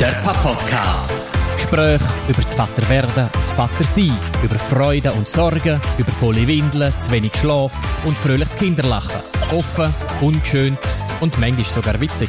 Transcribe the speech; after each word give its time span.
Der 0.00 0.12
Papa-Podcast. 0.22 1.26
Gespräche 1.56 2.04
über 2.28 2.40
das 2.40 2.54
Vaterwerden 2.54 3.24
und 3.24 3.42
das 3.42 3.50
Vatersein, 3.50 4.16
über 4.44 4.54
Freude 4.54 5.10
und 5.10 5.26
Sorgen, 5.26 5.80
über 5.98 6.10
volle 6.12 6.46
Windeln, 6.46 6.92
zu 7.00 7.10
wenig 7.10 7.34
Schlaf 7.34 8.04
und 8.06 8.16
fröhliches 8.16 8.56
Kinderlachen. 8.56 9.20
Offen, 9.50 9.92
unschön 10.20 10.78
und 11.20 11.36
manchmal 11.40 11.64
sogar 11.64 12.00
witzig. 12.00 12.28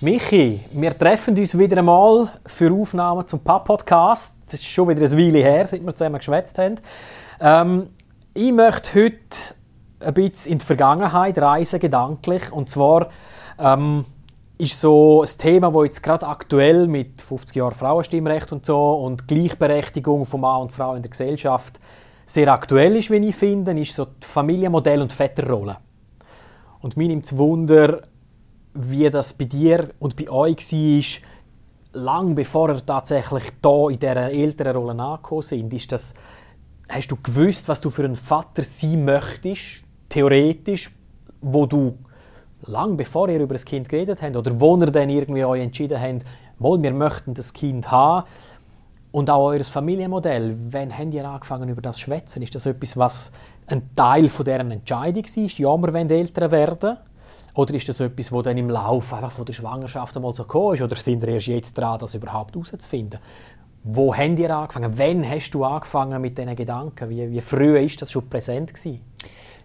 Michi, 0.00 0.60
wir 0.74 0.96
treffen 0.96 1.36
uns 1.36 1.58
wieder 1.58 1.78
einmal 1.78 2.30
für 2.46 2.72
Aufnahmen 2.72 3.26
zum 3.26 3.40
Pub-Podcast. 3.40 4.36
Es 4.46 4.54
ist 4.54 4.64
schon 4.66 4.88
wieder 4.90 5.00
eine 5.00 5.10
Weile 5.10 5.38
her, 5.38 5.66
seit 5.66 5.84
wir 5.84 5.92
zusammen 5.92 6.18
geschwätzt 6.18 6.56
haben. 6.56 6.76
Ähm, 7.40 7.88
ich 8.32 8.52
möchte 8.52 8.94
heute 8.94 9.56
ein 10.00 10.14
bisschen 10.14 10.52
in 10.52 10.58
die 10.58 10.64
Vergangenheit 10.64 11.38
reisen, 11.38 11.80
gedanklich. 11.80 12.52
Und 12.52 12.68
zwar 12.68 13.08
ähm, 13.58 14.04
ist 14.58 14.80
so 14.80 15.22
ein 15.22 15.38
Thema, 15.38 15.70
das 15.70 15.84
jetzt 15.84 16.02
gerade 16.02 16.26
aktuell 16.26 16.86
mit 16.86 17.20
50 17.20 17.56
Jahren 17.56 17.74
Frauenstimmrecht 17.74 18.52
und 18.52 18.64
so 18.64 18.94
und 18.94 19.28
Gleichberechtigung 19.28 20.24
von 20.24 20.40
Mann 20.40 20.62
und 20.62 20.72
Frau 20.72 20.94
in 20.94 21.02
der 21.02 21.10
Gesellschaft 21.10 21.80
sehr 22.24 22.52
aktuell 22.52 22.96
ist, 22.96 23.10
wie 23.10 23.28
ich 23.28 23.36
finde, 23.36 23.78
ist 23.80 23.94
so 23.94 24.04
die 24.04 24.26
Familienmodell 24.26 25.00
und 25.00 25.12
Väterrolle. 25.12 25.78
Und 26.80 26.96
mir 26.96 27.08
nimmt 27.08 27.24
es 27.24 27.36
Wunder, 27.36 28.02
wie 28.74 29.08
das 29.10 29.32
bei 29.32 29.44
dir 29.44 29.90
und 30.00 30.16
bei 30.16 30.28
euch 30.28 30.72
war, 30.72 31.22
lang 31.92 32.34
bevor 32.34 32.70
ihr 32.70 32.84
tatsächlich 32.84 33.44
da 33.62 33.88
in 33.88 33.98
dieser 33.98 34.30
älteren 34.30 34.76
Rolle 34.76 35.02
angekommen 35.02 35.42
sind. 35.42 35.72
Ist 35.72 35.92
das, 35.92 36.14
hast 36.88 37.10
du 37.10 37.16
gewusst, 37.16 37.68
was 37.68 37.80
du 37.80 37.90
für 37.90 38.04
ein 38.04 38.16
Vater 38.16 38.62
sein 38.62 39.04
möchtest, 39.04 39.85
theoretisch, 40.16 40.90
wo 41.42 41.66
du 41.66 41.98
lang 42.62 42.96
bevor 42.96 43.28
ihr 43.28 43.40
über 43.40 43.52
das 43.52 43.66
Kind 43.66 43.86
geredet 43.86 44.22
habt 44.22 44.34
oder 44.34 44.58
wo 44.58 44.74
ihr 44.78 44.86
dann 44.86 45.10
irgendwie 45.10 45.44
euch 45.44 45.60
entschieden 45.60 46.00
habt, 46.00 46.24
mal, 46.58 46.82
wir 46.82 46.94
möchten 46.94 47.34
das 47.34 47.52
Kind 47.52 47.90
haben 47.90 48.26
und 49.12 49.28
auch 49.28 49.44
euer 49.44 49.62
Familienmodell. 49.62 50.56
Wann 50.70 50.96
habt 50.96 51.12
ihr 51.12 51.28
angefangen 51.28 51.68
über 51.68 51.82
das 51.82 51.96
zu 51.96 52.02
schwätzen? 52.04 52.40
Ist 52.40 52.54
das 52.54 52.64
etwas, 52.64 52.96
was 52.96 53.32
ein 53.66 53.94
Teil 53.94 54.30
von 54.30 54.46
deren 54.46 54.70
Entscheidung 54.70 55.24
war? 55.24 55.44
Ja, 55.44 55.76
wir 55.76 55.92
wollen 55.92 56.10
Eltern 56.10 56.50
werden? 56.50 56.96
Oder 57.54 57.74
ist 57.74 57.88
das 57.88 58.00
etwas, 58.00 58.30
das 58.30 58.42
dann 58.42 58.56
im 58.56 58.70
Laufe 58.70 59.16
einfach 59.16 59.32
von 59.32 59.44
der 59.44 59.52
Schwangerschaft 59.52 60.16
einmal 60.16 60.34
so 60.34 60.44
gekommen 60.44 60.74
ist? 60.76 60.82
Oder 60.82 60.96
sind 60.96 61.22
ihr 61.24 61.28
erst 61.28 61.46
jetzt 61.46 61.76
dran, 61.76 61.98
das 61.98 62.14
überhaupt 62.14 62.54
herauszufinden? 62.54 63.20
Wo 63.84 64.14
habt 64.14 64.38
ihr 64.38 64.56
angefangen? 64.56 64.98
Wann 64.98 65.28
hast 65.28 65.50
du 65.50 65.62
angefangen 65.62 66.20
mit 66.22 66.38
diesen 66.38 66.56
Gedanken? 66.56 67.10
Wie, 67.10 67.30
wie 67.30 67.40
früh 67.42 67.78
ist 67.78 68.00
das 68.00 68.10
schon 68.10 68.28
präsent 68.30 68.72
gewesen? 68.72 69.05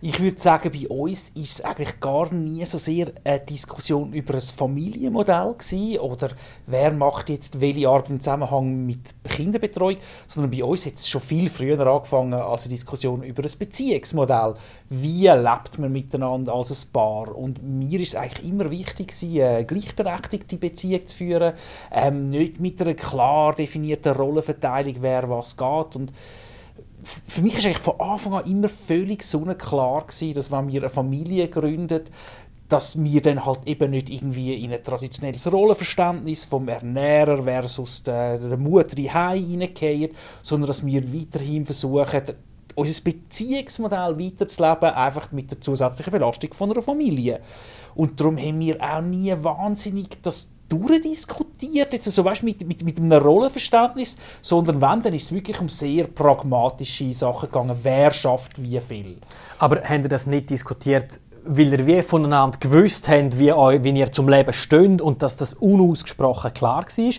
Ich 0.03 0.19
würde 0.19 0.39
sagen, 0.39 0.71
bei 0.71 0.87
uns 0.87 1.29
ist 1.35 1.59
es 1.59 1.61
eigentlich 1.61 1.99
gar 1.99 2.33
nie 2.33 2.65
so 2.65 2.79
sehr 2.79 3.11
eine 3.23 3.39
Diskussion 3.41 4.13
über 4.13 4.33
ein 4.33 4.41
Familienmodell 4.41 5.53
gewesen, 5.53 5.99
oder 5.99 6.29
wer 6.65 6.91
macht 6.91 7.29
jetzt 7.29 7.61
welche 7.61 7.87
Arbeit 7.87 8.09
im 8.09 8.19
Zusammenhang 8.19 8.83
mit 8.87 9.01
Kinderbetreuung, 9.23 9.97
sondern 10.25 10.49
bei 10.49 10.63
uns 10.63 10.87
hat 10.87 10.95
es 10.95 11.07
schon 11.07 11.21
viel 11.21 11.51
früher 11.51 11.79
angefangen 11.85 12.33
als 12.33 12.63
eine 12.63 12.71
Diskussion 12.71 13.21
über 13.21 13.43
ein 13.43 13.51
Beziehungsmodell. 13.59 14.55
Wie 14.89 15.27
lebt 15.27 15.77
man 15.77 15.91
miteinander 15.91 16.51
als 16.55 16.71
ein 16.71 16.91
Paar? 16.91 17.37
Und 17.37 17.61
mir 17.61 17.99
ist 17.99 18.09
es 18.09 18.15
eigentlich 18.15 18.49
immer 18.49 18.71
wichtig 18.71 19.13
eine 19.21 19.65
gleichberechtigte 19.65 20.57
Beziehung 20.57 21.05
zu 21.05 21.15
führen, 21.15 21.53
ähm, 21.91 22.31
nicht 22.31 22.59
mit 22.59 22.81
einer 22.81 22.95
klar 22.95 23.53
definierten 23.53 24.13
Rollenverteilung, 24.13 24.95
wer 25.01 25.29
was 25.29 25.55
geht 25.55 25.95
und 25.95 26.11
für 27.03 27.41
mich 27.41 27.55
eigentlich 27.55 27.77
von 27.77 27.99
Anfang 27.99 28.33
an 28.33 28.45
immer 28.45 28.69
völlig 28.69 29.23
sonnenklar 29.23 30.05
gewesen, 30.05 30.33
dass 30.33 30.51
wenn 30.51 30.67
wir 30.67 30.81
eine 30.81 30.89
Familie 30.89 31.47
gründen, 31.47 32.01
dass 32.67 33.01
wir 33.03 33.21
dann 33.21 33.45
halt 33.45 33.67
eben 33.67 33.91
nicht 33.91 34.09
irgendwie 34.09 34.63
in 34.63 34.71
ein 34.71 34.83
traditionelles 34.83 35.51
Rollenverständnis 35.51 36.45
vom 36.45 36.69
Ernährer 36.69 37.43
versus 37.43 38.01
der, 38.03 38.37
der 38.37 38.57
Mutter 38.57 38.95
die 38.95 39.11
hineingehen, 39.11 40.11
sondern 40.41 40.69
dass 40.69 40.85
wir 40.85 41.13
weiterhin 41.13 41.65
versuchen, 41.65 42.21
unser 42.75 43.03
Beziehungsmodell 43.03 44.17
weiterzuleben, 44.17 44.89
einfach 44.89 45.31
mit 45.33 45.51
der 45.51 45.59
zusätzlichen 45.59 46.11
Belastung 46.11 46.53
von 46.53 46.71
einer 46.71 46.81
Familie. 46.81 47.41
Und 47.93 48.19
darum 48.19 48.37
haben 48.37 48.59
wir 48.61 48.81
auch 48.81 49.01
nie 49.01 49.33
wahnsinnig 49.37 50.21
das 50.21 50.49
durchdiskutiert, 50.71 51.93
jetzt 51.93 52.11
so, 52.11 52.23
weißt, 52.23 52.43
mit, 52.43 52.65
mit, 52.65 52.83
mit 52.83 52.97
einem 52.97 53.11
Rollenverständnis, 53.11 54.15
sondern 54.41 54.81
wenn, 54.81 55.03
dann 55.03 55.13
ist 55.13 55.23
es 55.23 55.31
wirklich 55.31 55.59
um 55.59 55.69
sehr 55.69 56.05
pragmatische 56.05 57.13
Sachen 57.13 57.51
gegangen, 57.51 57.77
wer 57.83 58.11
schafft 58.11 58.61
wie 58.61 58.79
viel. 58.79 59.17
Aber 59.59 59.77
habt 59.77 60.03
ihr 60.03 60.09
das 60.09 60.25
nicht 60.25 60.49
diskutiert, 60.49 61.19
weil 61.43 61.73
ihr 61.73 61.87
wie 61.87 62.01
voneinander 62.01 62.57
gewusst 62.59 63.07
habt, 63.09 63.37
wie, 63.37 63.51
wie 63.51 63.99
ihr 63.99 64.11
zum 64.11 64.29
Leben 64.29 64.53
steht 64.53 65.01
und 65.01 65.21
dass 65.21 65.37
das 65.37 65.53
unausgesprochen 65.53 66.53
klar 66.53 66.85
war? 66.85 67.13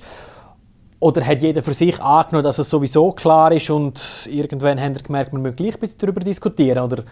Oder 1.01 1.27
hat 1.27 1.43
jeder 1.43 1.65
für 1.65 1.75
sich 1.75 2.01
angenommen, 2.01 2.45
dass 2.45 2.59
es 2.59 2.71
sowieso 2.71 3.11
klar 3.11 3.51
ist 3.51 3.69
und 3.71 4.29
irgendwann 4.31 4.81
habt 4.81 4.99
ihr 4.99 5.03
gemerkt, 5.03 5.33
wir 5.33 5.41
müssen 5.41 5.57
gleich 5.57 5.75
ein 5.75 5.81
bisschen 5.81 5.99
darüber 5.99 6.21
diskutieren? 6.21 6.85
Oder 6.85 7.03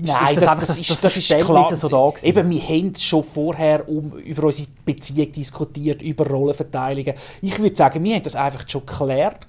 Nein, 0.00 0.34
ist 0.34 0.42
das, 0.42 0.58
das, 0.58 0.66
das, 0.68 0.78
ist, 0.78 1.04
das 1.04 1.16
ist 1.16 1.28
klar. 1.28 1.76
So 1.76 1.88
da 1.88 2.12
Eben, 2.22 2.50
wir 2.50 2.62
haben 2.62 2.94
schon 2.96 3.22
vorher 3.22 3.88
um, 3.88 4.12
über 4.18 4.44
unsere 4.44 4.68
Beziehung 4.84 5.32
diskutiert, 5.32 6.02
über 6.02 6.26
Rollenverteilungen. 6.26 7.14
Ich 7.42 7.58
würde 7.58 7.76
sagen, 7.76 8.02
wir 8.02 8.14
haben 8.14 8.22
das 8.22 8.36
einfach 8.36 8.68
schon 8.68 8.86
geklärt. 8.86 9.46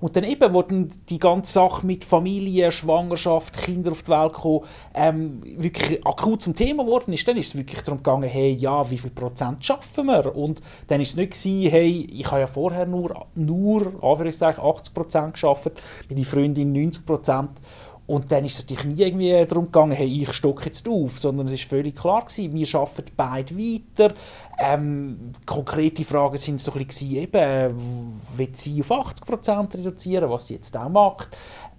Und 0.00 0.16
dann 0.16 0.24
eben, 0.24 0.54
wo 0.54 0.62
dann 0.62 0.90
die 1.08 1.18
ganze 1.18 1.52
Sache 1.52 1.86
mit 1.86 2.04
Familie, 2.04 2.72
Schwangerschaft, 2.72 3.56
Kinder 3.58 3.92
auf 3.92 4.02
die 4.02 4.10
Welt 4.10 4.32
kommen, 4.32 4.60
ähm, 4.94 5.42
wirklich 5.56 6.04
akut 6.06 6.42
zum 6.42 6.54
Thema 6.54 6.84
geworden 6.84 7.12
ist, 7.12 7.26
dann 7.26 7.36
ist 7.36 7.48
es 7.48 7.56
wirklich 7.56 7.82
darum 7.82 7.98
gegangen, 7.98 8.28
hey, 8.28 8.52
ja, 8.52 8.88
wie 8.90 8.98
viel 8.98 9.10
Prozent 9.10 9.64
schaffen 9.64 10.06
wir? 10.06 10.34
Und 10.34 10.60
dann 10.88 11.00
ist 11.00 11.10
es 11.10 11.16
nicht 11.16 11.32
gewesen, 11.32 11.70
hey, 11.70 12.08
ich 12.12 12.30
habe 12.30 12.40
ja 12.40 12.46
vorher 12.46 12.86
nur, 12.86 13.26
nur 13.34 13.92
80 14.02 14.94
Prozent 14.94 15.34
geschafft, 15.34 15.72
meine 16.08 16.24
Freundin 16.24 16.72
90 16.72 17.06
Prozent. 17.06 17.50
Und 18.12 18.30
dann 18.30 18.44
ist 18.44 18.56
es 18.56 18.60
natürlich 18.60 18.84
nie 18.84 19.02
irgendwie 19.02 19.46
darum 19.46 19.64
gegangen, 19.64 19.92
hey, 19.92 20.06
ich 20.06 20.34
stocke 20.34 20.66
jetzt 20.66 20.86
auf, 20.86 21.18
sondern 21.18 21.46
es 21.46 21.54
ist 21.54 21.64
völlig 21.64 21.96
klar 21.96 22.22
gewesen, 22.22 22.52
wir 22.52 22.78
arbeiten 22.78 23.12
beide 23.16 23.56
weiter. 23.56 24.14
Ähm, 24.58 25.32
konkrete 25.46 26.04
Fragen 26.04 26.36
sind 26.36 26.60
so 26.60 26.72
ein 26.74 26.86
bisschen 26.86 27.10
eben, 27.12 27.40
äh, 27.40 27.70
will 28.36 28.50
sie 28.52 28.82
auf 28.82 28.90
80% 28.90 29.78
reduzieren, 29.78 30.28
was 30.28 30.46
sie 30.46 30.56
jetzt 30.56 30.76
auch 30.76 30.90
macht. 30.90 31.30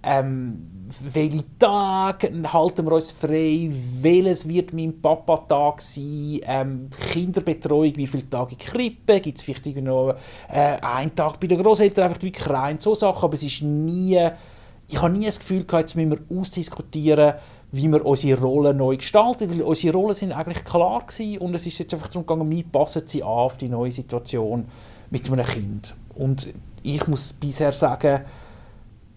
Ähm, 0.02 0.88
welche 1.04 1.44
Tage 1.56 2.32
halten 2.52 2.84
wir 2.84 2.94
uns 2.94 3.12
frei? 3.12 3.70
Welches 4.00 4.48
wird 4.48 4.72
mein 4.72 5.00
Papa-Tag 5.00 5.80
sein? 5.82 6.40
Ähm, 6.42 6.90
Kinderbetreuung, 7.12 7.94
wie 7.94 8.08
viele 8.08 8.28
Tage 8.28 8.56
Krippe? 8.56 9.20
Gibt 9.20 9.38
es 9.38 9.44
vielleicht 9.44 9.66
noch 9.76 10.16
äh, 10.52 10.78
einen 10.82 11.14
Tag 11.14 11.38
bei 11.38 11.46
den 11.46 11.62
Großeltern? 11.62 12.06
Einfach 12.06 12.20
wirklich 12.20 12.50
rein 12.50 12.80
so 12.80 12.92
Sachen, 12.92 13.22
aber 13.22 13.34
es 13.34 13.44
ist 13.44 13.62
nie 13.62 14.18
ich 14.88 15.00
habe 15.00 15.12
nie 15.12 15.26
das 15.26 15.38
Gefühl 15.38 15.64
gehabt, 15.64 15.82
jetzt 15.82 15.94
müssen 15.96 16.10
wir 16.10 16.38
ausdiskutieren, 16.38 17.34
wie 17.72 17.88
wir 17.88 18.04
unsere 18.04 18.40
Rollen 18.40 18.76
neu 18.76 18.96
gestalten, 18.96 19.50
weil 19.50 19.62
unsere 19.62 19.96
Rollen 19.96 20.14
sind 20.14 20.32
eigentlich 20.32 20.64
klar 20.64 21.04
gewesen 21.06 21.38
und 21.38 21.54
es 21.54 21.66
ist 21.66 21.78
jetzt 21.78 21.92
einfach 21.94 22.08
darum 22.08 22.26
gegangen, 22.26 22.50
wie 22.50 22.62
passen 22.62 23.02
sie 23.06 23.22
an 23.22 23.28
auf 23.28 23.56
die 23.56 23.68
neue 23.68 23.90
Situation 23.90 24.66
mit 25.10 25.30
einem 25.30 25.44
Kind. 25.44 25.94
Und 26.14 26.48
ich 26.82 27.06
muss 27.08 27.32
bisher 27.32 27.72
sagen, 27.72 28.24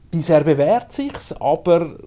bisher 0.10 0.44
bewährt 0.44 0.92
sich's, 0.92 1.34
aber 1.34 1.98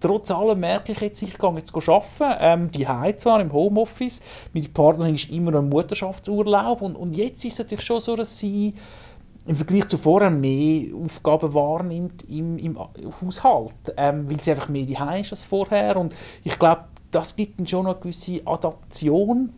trotz 0.00 0.30
allem 0.30 0.60
merke 0.60 0.92
ich 0.92 1.00
jetzt, 1.00 1.22
ich 1.22 1.38
gehe 1.38 1.54
jetzt 1.56 1.74
arbeiten, 1.74 2.36
ähm, 2.40 2.70
die 2.70 2.86
zwar 3.16 3.40
im 3.40 3.52
Homeoffice, 3.52 4.20
meine 4.52 4.68
Partnerin 4.68 5.14
ist 5.14 5.30
immer 5.30 5.54
im 5.54 5.70
Mutterschaftsurlaub 5.70 6.82
und, 6.82 6.96
und 6.96 7.16
jetzt 7.16 7.44
ist 7.44 7.54
es 7.54 7.58
natürlich 7.60 7.86
schon 7.86 8.00
so, 8.00 8.14
dass 8.14 8.38
sie 8.38 8.74
im 9.46 9.56
Vergleich 9.56 9.88
zu 9.88 9.98
vorher 9.98 10.30
mehr 10.30 10.94
Aufgaben 10.94 11.52
wahrnimmt 11.52 12.22
im, 12.28 12.56
im 12.58 12.78
Haushalt, 12.78 13.74
ähm, 13.96 14.28
weil 14.28 14.40
sie 14.40 14.52
einfach 14.52 14.68
mehr 14.68 14.84
die 14.84 14.94
ist 15.20 15.32
als 15.32 15.44
vorher. 15.44 15.96
Und 15.96 16.14
ich 16.42 16.58
glaube, 16.58 16.84
das 17.10 17.36
gibt 17.36 17.60
dann 17.60 17.66
schon 17.66 17.84
noch 17.84 17.92
eine 17.92 18.00
gewisse 18.00 18.40
Adaption, 18.46 19.52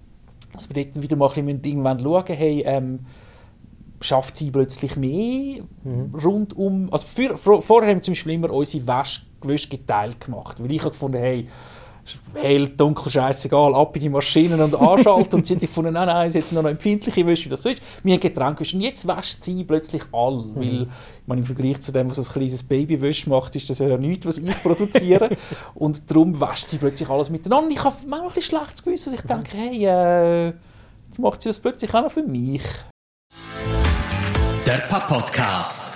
dass 0.52 0.68
wir 0.68 0.84
dort 0.84 1.00
wieder 1.02 1.16
mal 1.16 1.30
ein 1.30 1.46
bisschen 1.46 1.64
irgendwann 1.64 1.98
schauen, 1.98 2.24
hey, 2.26 2.62
ähm, 2.66 3.00
schafft 4.00 4.36
sie 4.36 4.50
plötzlich 4.50 4.96
mehr 4.96 5.62
mhm. 5.84 6.10
rund 6.22 6.56
um, 6.56 6.92
also 6.92 7.06
für, 7.06 7.36
vor, 7.36 7.62
vorher 7.62 7.90
haben 7.90 7.98
wir 7.98 8.02
zum 8.02 8.12
Beispiel 8.12 8.32
immer 8.32 8.50
unsere 8.50 8.86
Wäsche, 8.86 9.22
Wäsche 9.42 9.68
geteilt 9.68 10.20
gemacht, 10.20 10.62
weil 10.62 10.72
ich 10.72 10.80
habe 10.80 10.90
gefunden, 10.90 11.18
hey, 11.18 11.48
hell, 12.34 12.68
dunkel, 12.68 13.10
scheißegal, 13.10 13.74
ab 13.74 13.94
in 13.96 14.02
die 14.02 14.08
Maschinen 14.08 14.60
und 14.60 14.74
anschalten. 14.74 15.34
und 15.34 15.46
sie 15.46 15.54
haben 15.54 15.60
gefunden, 15.60 15.92
nein, 15.94 16.06
nein, 16.06 16.30
sie 16.30 16.38
hätten 16.38 16.54
noch 16.54 16.62
eine 16.62 16.70
empfindliche 16.70 17.26
Wäsche, 17.26 17.46
wie 17.46 17.48
das 17.50 17.62
so 17.62 17.68
ist. 17.68 17.82
Wir 18.02 18.14
haben 18.14 18.20
Getränke 18.20 18.64
und 18.72 18.80
jetzt 18.80 19.06
wäscht 19.06 19.42
sie 19.42 19.64
plötzlich 19.64 20.02
all. 20.12 20.44
Mhm. 20.44 20.56
Weil, 20.56 20.82
ich 20.82 21.26
meine, 21.26 21.40
im 21.40 21.46
Vergleich 21.46 21.80
zu 21.80 21.92
dem, 21.92 22.10
was 22.10 22.18
ein 22.18 22.24
kleines 22.24 22.62
Baby 22.62 23.00
wäscht 23.00 23.26
macht, 23.26 23.56
ist 23.56 23.68
das 23.68 23.78
ja 23.78 23.96
nichts, 23.96 24.26
was 24.26 24.38
ich 24.38 24.62
produziere. 24.62 25.36
und 25.74 26.02
darum 26.10 26.40
wäscht 26.40 26.68
sie 26.68 26.78
plötzlich 26.78 27.08
alles 27.08 27.30
miteinander. 27.30 27.70
Ich 27.70 27.82
habe 27.82 27.96
manchmal 28.06 28.28
ein 28.28 28.34
bisschen 28.34 28.58
schlechtes 28.58 28.82
Gewissen, 28.84 29.14
ich 29.14 29.22
denke, 29.22 29.56
hey, 29.56 29.86
äh, 29.86 30.46
jetzt 31.06 31.18
macht 31.18 31.42
sie 31.42 31.48
das 31.48 31.60
plötzlich 31.60 31.92
auch 31.94 32.02
noch 32.02 32.12
für 32.12 32.22
mich. 32.22 32.62
Der 34.66 34.78
Papa-Podcast. 34.88 35.95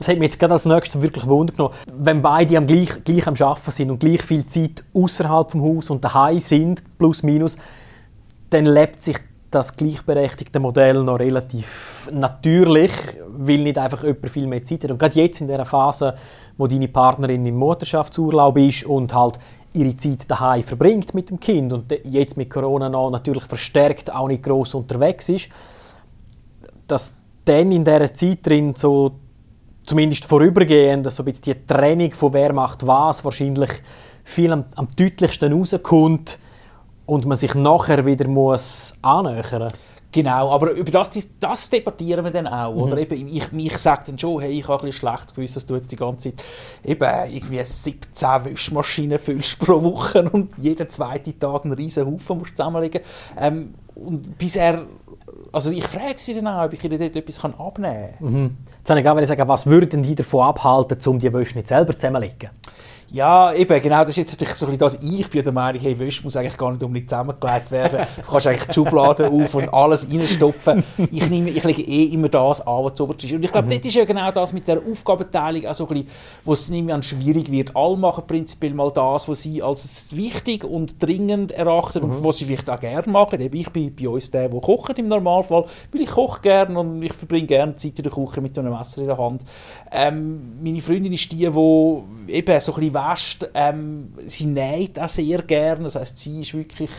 Das 0.00 0.08
hat 0.08 0.16
mich 0.16 0.30
jetzt 0.30 0.38
gerade 0.40 0.54
als 0.54 0.64
nächstes 0.64 1.02
wirklich 1.02 1.26
Wunder 1.26 1.52
genommen. 1.52 1.74
Wenn 1.92 2.22
beide 2.22 2.56
am 2.56 2.66
gleich, 2.66 3.04
gleich 3.04 3.26
am 3.26 3.34
Arbeiten 3.38 3.70
sind 3.70 3.90
und 3.90 4.00
gleich 4.00 4.22
viel 4.22 4.46
Zeit 4.46 4.82
außerhalb 4.94 5.50
vom 5.50 5.62
Haus 5.62 5.90
und 5.90 6.02
daheim 6.02 6.40
sind, 6.40 6.82
plus 6.96 7.22
minus, 7.22 7.58
dann 8.48 8.64
lebt 8.64 9.02
sich 9.02 9.18
das 9.50 9.76
gleichberechtigte 9.76 10.58
Modell 10.58 11.04
noch 11.04 11.18
relativ 11.18 12.08
natürlich, 12.12 12.92
weil 13.28 13.58
nicht 13.58 13.76
einfach 13.76 14.02
jemand 14.02 14.30
viel 14.30 14.46
mehr 14.46 14.64
Zeit 14.64 14.84
hat. 14.84 14.90
Und 14.92 14.98
gerade 14.98 15.20
jetzt 15.20 15.42
in 15.42 15.48
der 15.48 15.66
Phase, 15.66 16.14
wo 16.56 16.66
deine 16.66 16.88
Partnerin 16.88 17.44
im 17.44 17.56
Mutterschaftsurlaub 17.56 18.56
ist 18.56 18.84
und 18.84 19.12
halt 19.12 19.38
ihre 19.74 19.94
Zeit 19.98 20.30
daheim 20.30 20.62
verbringt 20.62 21.12
mit 21.12 21.28
dem 21.28 21.38
Kind 21.38 21.74
und 21.74 21.94
jetzt 22.04 22.38
mit 22.38 22.48
Corona 22.48 22.88
noch 22.88 23.10
natürlich 23.10 23.44
verstärkt 23.44 24.10
auch 24.10 24.28
nicht 24.28 24.44
groß 24.44 24.74
unterwegs 24.76 25.28
ist, 25.28 25.50
dass 26.86 27.14
dann 27.44 27.70
in 27.70 27.84
dieser 27.84 28.14
Zeit 28.14 28.46
drin 28.46 28.74
so 28.74 29.12
zumindest 29.90 30.24
vorübergehend 30.24 31.10
so 31.10 31.22
ein 31.22 31.24
bisschen 31.24 31.42
die 31.46 31.66
Trennung 31.66 32.12
von 32.12 32.32
wer 32.32 32.52
macht 32.52 32.86
was 32.86 33.24
wahrscheinlich 33.24 33.70
viel 34.22 34.52
am, 34.52 34.66
am 34.76 34.86
deutlichsten 34.96 35.52
rauskommt 35.52 36.38
und 37.06 37.26
man 37.26 37.36
sich 37.36 37.56
nachher 37.56 38.06
wieder 38.06 38.28
muss 38.28 38.94
annähern 39.02 39.72
Genau, 40.12 40.50
aber 40.50 40.72
über 40.72 40.90
das, 40.90 41.10
das 41.38 41.70
debattieren 41.70 42.24
wir 42.24 42.32
dann 42.32 42.46
auch. 42.46 42.72
Mhm. 42.72 42.80
Oder 42.80 42.98
eben, 42.98 43.26
ich, 43.28 43.52
ich 43.52 43.78
sage 43.78 44.04
dann 44.06 44.18
schon, 44.18 44.40
hey, 44.40 44.50
ich 44.50 44.66
habe 44.66 44.86
ein 44.86 44.92
schlechtes 44.92 45.34
Gewissen, 45.34 45.54
dass 45.54 45.66
du 45.66 45.74
jetzt 45.76 45.90
die 45.92 45.96
ganze 45.96 46.30
Zeit 46.36 46.44
eben 46.84 47.32
irgendwie 47.32 47.62
17 47.62 48.44
Wischmaschinen 48.44 49.18
füllst 49.20 49.58
pro 49.60 49.80
Woche 49.82 50.28
und 50.30 50.50
jeden 50.58 50.88
zweiten 50.88 51.38
Tag 51.38 51.64
einen 51.64 51.74
riesen 51.74 52.06
Haufen 52.06 52.38
musst 52.38 52.56
zusammenlegen. 52.56 53.02
Ähm, 53.38 53.74
und 53.94 54.36
bisher, 54.36 54.86
also 55.52 55.70
ich 55.70 55.86
frage 55.86 56.18
sie 56.18 56.34
dann 56.34 56.46
auch, 56.46 56.64
ob 56.64 56.72
ich 56.72 56.84
ihnen 56.84 56.98
dort 56.98 57.16
etwas 57.16 57.44
abnehmen 57.44 58.14
kann. 58.18 58.32
Mhm. 58.32 58.56
Jetzt 58.78 58.88
wollte 59.06 59.22
ich 59.22 59.28
sagen, 59.28 59.48
was 59.48 59.66
würden 59.66 60.02
die 60.02 60.14
davon 60.14 60.46
abhalten, 60.46 60.98
um 61.06 61.18
die 61.18 61.32
Wäsche 61.32 61.56
nicht 61.56 61.68
selber 61.68 61.92
zusammenzulegen? 61.92 62.50
Ja, 63.12 63.52
eben, 63.52 63.82
genau, 63.82 64.00
das 64.02 64.10
ist 64.10 64.18
jetzt 64.18 64.32
natürlich 64.32 64.54
so 64.54 64.66
ein 64.66 64.78
bisschen 64.78 65.00
das. 65.00 65.10
Ich 65.10 65.28
bin 65.28 65.42
der 65.42 65.52
Meinung, 65.52 65.82
hey, 65.82 65.98
Wäsche 65.98 66.22
muss 66.22 66.36
eigentlich 66.36 66.56
gar 66.56 66.70
nicht 66.70 66.82
unbedingt 66.82 67.10
zusammengelegt 67.10 67.70
werden. 67.72 68.06
Du 68.16 68.30
kannst 68.30 68.46
eigentlich 68.46 68.66
die 68.66 68.74
Schublade 68.74 69.28
auf 69.30 69.54
und 69.54 69.74
alles 69.74 70.06
reinstopfen. 70.08 70.84
Ich, 71.10 71.28
nehme, 71.28 71.50
ich 71.50 71.64
lege 71.64 71.82
eh 71.82 72.04
immer 72.04 72.28
das 72.28 72.60
an, 72.60 72.84
was 72.84 73.00
oberst 73.00 73.24
ist. 73.24 73.32
Und 73.32 73.44
ich 73.44 73.50
glaube, 73.50 73.66
mhm. 73.66 73.78
das 73.78 73.86
ist 73.86 73.94
ja 73.94 74.04
genau 74.04 74.30
das 74.30 74.52
mit 74.52 74.68
der 74.68 74.78
Aufgabenteilung, 74.78 75.66
also 75.66 75.88
ein 75.88 75.94
bisschen, 75.94 76.08
wo 76.44 76.52
es 76.52 76.68
nicht 76.68 76.84
mehr 76.84 77.02
schwierig 77.02 77.50
wird. 77.50 77.74
Alle 77.74 77.96
machen 77.96 78.24
prinzipiell 78.28 78.74
mal 78.74 78.92
das, 78.92 79.28
was 79.28 79.42
sie 79.42 79.60
als 79.60 80.14
wichtig 80.14 80.62
und 80.62 81.02
dringend 81.02 81.50
erachten 81.50 82.04
mhm. 82.04 82.10
und 82.10 82.24
was 82.24 82.38
sie 82.38 82.44
vielleicht 82.44 82.70
auch 82.70 82.78
gerne 82.78 83.10
machen. 83.10 83.40
Eben, 83.40 83.56
ich 83.56 83.70
bin 83.70 83.92
bei 83.92 84.08
uns 84.08 84.30
der, 84.30 84.48
der 84.48 84.60
kocht 84.60 84.96
im 85.00 85.06
Normalfall, 85.06 85.64
weil 85.90 86.02
ich 86.02 86.10
koche 86.10 86.40
gerne 86.42 86.78
und 86.78 87.02
ich 87.02 87.12
verbringe 87.12 87.48
gerne 87.48 87.74
Zeit 87.74 87.98
in 87.98 88.04
der 88.04 88.12
Küche 88.12 88.40
mit 88.40 88.56
einem 88.56 88.72
Messer 88.72 89.00
in 89.00 89.08
der 89.08 89.18
Hand. 89.18 89.42
Ähm, 89.90 90.60
meine 90.62 90.80
Freundin 90.80 91.12
ist 91.12 91.32
die, 91.32 91.38
die 91.38 91.44
eben 91.46 92.60
so 92.60 92.72
ein 92.72 92.80
bisschen 92.80 92.99
wäscht. 93.08 93.48
Ähm, 93.54 94.12
sie 94.26 94.46
näht 94.46 94.98
auch 94.98 95.08
sehr 95.08 95.42
gerne. 95.42 95.84
Das 95.84 95.94
heisst, 95.94 96.18
sie 96.18 96.40
ist 96.40 96.54
wirklich 96.54 96.90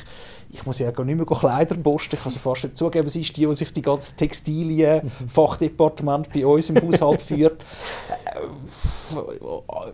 ich 0.53 0.65
muss 0.65 0.79
ja 0.79 0.91
gar 0.91 1.05
nicht 1.05 1.15
mehr 1.15 1.25
Kleider 1.25 1.75
bosten, 1.75 2.15
ich 2.15 2.23
kann 2.23 2.31
sie 2.31 2.39
fast 2.39 2.63
nicht 2.63 2.77
zugeben, 2.77 3.09
sie 3.09 3.19
ist 3.21 3.37
die, 3.37 3.45
die 3.45 3.55
sich 3.55 3.71
die 3.71 3.81
ganze 3.81 4.13
Textilien-Fachdepartement 4.15 6.29
bei 6.33 6.45
uns 6.45 6.69
im 6.69 6.81
Haushalt 6.81 7.21
führt. 7.21 7.63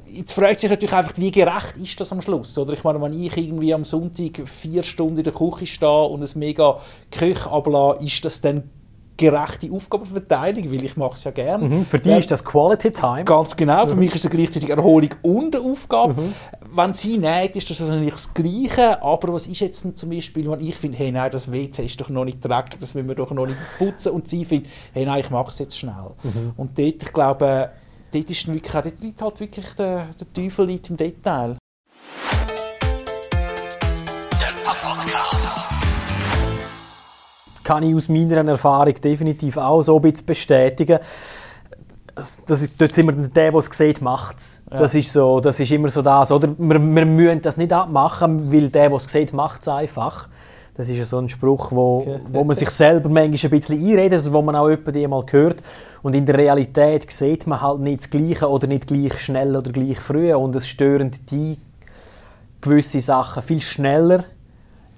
Jetzt 0.07 0.33
fragt 0.33 0.59
sich 0.59 0.69
natürlich 0.69 0.93
einfach, 0.93 1.13
wie 1.17 1.31
gerecht 1.31 1.77
ist 1.81 1.99
das 1.99 2.11
am 2.11 2.21
Schluss? 2.21 2.55
Oder 2.57 2.73
ich 2.73 2.83
meine, 2.83 3.01
wenn 3.01 3.13
ich 3.13 3.37
irgendwie 3.37 3.73
am 3.73 3.85
Sonntag 3.85 4.47
vier 4.47 4.83
Stunden 4.83 5.17
in 5.19 5.23
der 5.23 5.33
Küche 5.33 5.65
stehe 5.67 6.03
und 6.03 6.21
es 6.23 6.35
mega 6.35 6.79
Köche 7.11 7.51
ablasse, 7.51 8.05
ist 8.05 8.25
das 8.25 8.41
dann 8.41 8.69
gerechte 9.17 9.71
Aufgabenverteilung, 9.71 10.71
weil 10.71 10.83
ich 10.83 10.95
mache 10.95 11.15
es 11.15 11.23
ja 11.23 11.31
gerne. 11.31 11.67
Mhm, 11.67 11.85
für 11.85 11.99
dich 11.99 12.11
ja, 12.11 12.17
ist 12.17 12.31
das 12.31 12.45
Quality 12.45 12.91
Time. 12.91 13.23
Ganz 13.23 13.57
genau, 13.57 13.85
für 13.85 13.95
mhm. 13.95 13.99
mich 13.99 14.15
ist 14.15 14.25
es 14.25 14.31
gleichzeitig 14.31 14.69
Erholung 14.69 15.09
und 15.23 15.55
eine 15.55 15.65
Aufgabe. 15.65 16.13
Mhm. 16.13 16.33
Wenn 16.73 16.93
sie 16.93 17.17
näht, 17.17 17.55
ist 17.55 17.69
das 17.69 17.79
natürlich 17.79 18.11
das 18.11 18.33
Gleiche, 18.33 19.01
aber 19.01 19.33
was 19.33 19.47
ist 19.47 19.59
jetzt 19.59 19.97
zum 19.97 20.09
Beispiel, 20.09 20.49
wenn 20.49 20.61
ich 20.61 20.75
finde, 20.75 20.97
hey 20.97 21.11
nein, 21.11 21.31
das 21.31 21.51
WC 21.51 21.83
ist 21.83 21.99
doch 21.99 22.09
noch 22.09 22.25
nicht 22.25 22.43
dreckig, 22.43 22.79
das 22.79 22.93
müssen 22.93 23.07
wir 23.07 23.15
doch 23.15 23.31
noch 23.31 23.47
nicht 23.47 23.57
putzen 23.77 24.11
und 24.11 24.29
sie 24.29 24.45
findet, 24.45 24.71
hey 24.93 25.05
nein, 25.05 25.19
ich 25.19 25.31
mache 25.31 25.49
es 25.49 25.59
jetzt 25.59 25.77
schnell. 25.77 26.11
Mhm. 26.23 26.53
Und 26.55 26.77
dort, 26.77 27.03
ich 27.03 27.13
glaube, 27.13 27.71
dort 28.11 28.29
ist 28.29 28.47
wirklich, 28.47 28.71
dort 28.71 28.99
liegt 29.01 29.21
halt 29.21 29.39
wirklich 29.39 29.73
der, 29.73 30.07
der 30.19 30.33
Teufel 30.33 30.67
liegt 30.67 30.89
im 30.89 30.97
Detail. 30.97 31.57
Kann 37.67 37.83
ich 37.83 37.93
aus 37.93 38.07
meiner 38.07 38.47
Erfahrung 38.47 38.95
definitiv 38.95 39.57
auch 39.57 39.81
so 39.81 39.97
ein 39.97 40.01
bisschen 40.01 40.25
bestätigen. 40.25 40.99
Das, 42.15 42.39
das, 42.45 42.67
dort 42.77 42.93
sind 42.93 43.05
wir 43.07 43.27
der, 43.27 43.51
der 43.51 43.59
es 43.59 43.65
sieht, 43.65 44.01
macht 44.01 44.39
es. 44.39 44.63
Ja. 44.71 44.77
Das, 44.79 44.95
ist 44.95 45.11
so, 45.11 45.41
das 45.41 45.59
ist 45.59 45.69
immer 45.71 45.91
so 45.91 46.01
das. 46.01 46.31
Oder? 46.31 46.47
Wir, 46.57 46.79
wir 46.79 47.05
müssen 47.05 47.41
das 47.41 47.57
nicht 47.57 47.73
abmachen, 47.73 48.51
weil 48.51 48.69
der, 48.69 48.89
der 48.89 48.97
es 48.97 49.03
sieht, 49.03 49.33
macht 49.33 49.61
es 49.61 49.67
einfach. 49.67 50.29
Das 50.75 50.87
ist 50.87 51.09
so 51.09 51.17
ein 51.17 51.27
Spruch, 51.27 51.71
wo, 51.71 51.97
okay. 51.97 52.19
wo 52.31 52.43
man 52.43 52.55
sich 52.55 52.69
selber 52.69 53.09
manchmal 53.09 53.51
ein 53.51 53.59
bisschen 53.59 53.85
einredet 53.85 54.25
und 54.25 54.33
wo 54.33 54.41
man 54.41 54.55
auch 54.55 54.69
jemanden 54.69 55.09
mal 55.09 55.25
hört. 55.29 55.61
Und 56.03 56.15
in 56.15 56.25
der 56.25 56.37
Realität 56.37 57.11
sieht 57.11 57.47
man 57.47 57.61
halt 57.61 57.81
nicht 57.81 58.01
das 58.01 58.09
Gleiche 58.09 58.47
oder 58.47 58.67
nicht 58.67 58.87
gleich 58.87 59.19
schnell 59.19 59.55
oder 59.55 59.71
gleich 59.71 59.99
früh. 59.99 60.33
Und 60.33 60.55
es 60.55 60.67
stören 60.67 61.11
die 61.29 61.57
gewisse 62.61 63.01
Sachen 63.01 63.43
viel 63.43 63.61
schneller 63.61 64.23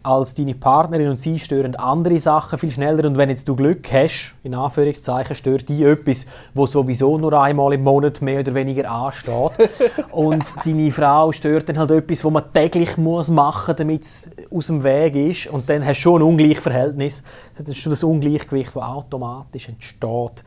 als 0.01 0.33
deine 0.33 0.55
Partnerin 0.55 1.09
und 1.09 1.17
sie 1.17 1.39
stören 1.39 1.75
andere 1.75 2.19
Sachen 2.19 2.57
viel 2.57 2.71
schneller. 2.71 3.05
Und 3.05 3.17
wenn 3.17 3.29
jetzt 3.29 3.47
du 3.47 3.55
Glück 3.55 3.91
hast, 3.91 4.35
in 4.43 4.55
Anführungszeichen, 4.55 5.35
stört 5.35 5.67
die 5.67 5.83
etwas, 5.83 6.27
wo 6.53 6.65
sowieso 6.65 7.17
nur 7.17 7.33
einmal 7.33 7.73
im 7.73 7.83
Monat 7.83 8.21
mehr 8.21 8.39
oder 8.39 8.53
weniger 8.53 8.89
ansteht. 8.89 9.69
Und 10.11 10.45
deine 10.65 10.91
Frau 10.91 11.31
stört 11.31 11.69
dann 11.69 11.77
halt 11.77 11.91
etwas, 11.91 12.23
wo 12.23 12.29
man 12.29 12.51
täglich 12.53 12.97
muss 12.97 13.29
machen, 13.29 13.75
damit 13.77 14.03
es 14.03 14.29
aus 14.51 14.67
dem 14.67 14.83
Weg 14.83 15.15
ist. 15.15 15.47
Und 15.47 15.69
dann 15.69 15.85
hast 15.85 15.99
du 15.99 16.01
schon 16.01 16.21
ein 16.21 16.27
Ungleichverhältnis, 16.27 17.23
das 17.57 17.69
ist 17.69 17.77
schon 17.77 17.91
das 17.91 18.03
Ungleichgewicht, 18.03 18.75
das 18.75 18.83
automatisch 18.83 19.67
entsteht. 19.67 20.43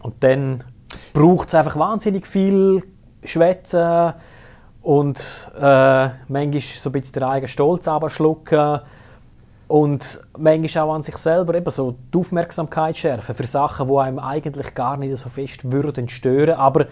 Und 0.00 0.14
dann 0.20 0.64
braucht 1.12 1.48
es 1.48 1.54
einfach 1.54 1.76
wahnsinnig 1.76 2.26
viel 2.26 2.82
Schwätzen 3.24 4.14
und 4.86 5.50
äh, 5.56 6.10
manchmal 6.28 6.60
so 6.60 6.90
ein 6.90 6.92
bisschen 6.92 7.14
den 7.14 7.22
eigenen 7.24 7.48
Stolz 7.48 7.88
abschlucken 7.88 8.78
und 9.66 10.20
manchmal 10.38 10.84
auch 10.84 10.94
an 10.94 11.02
sich 11.02 11.16
selber 11.16 11.56
eben 11.56 11.68
so 11.72 11.96
die 12.14 12.18
Aufmerksamkeit 12.18 12.96
schärfen 12.96 13.34
für 13.34 13.42
Sachen, 13.48 13.88
die 13.88 13.96
einem 13.96 14.20
eigentlich 14.20 14.76
gar 14.76 14.96
nicht 14.96 15.16
so 15.16 15.28
fest 15.28 15.72
würden 15.72 16.08
stören, 16.08 16.54
aber 16.54 16.86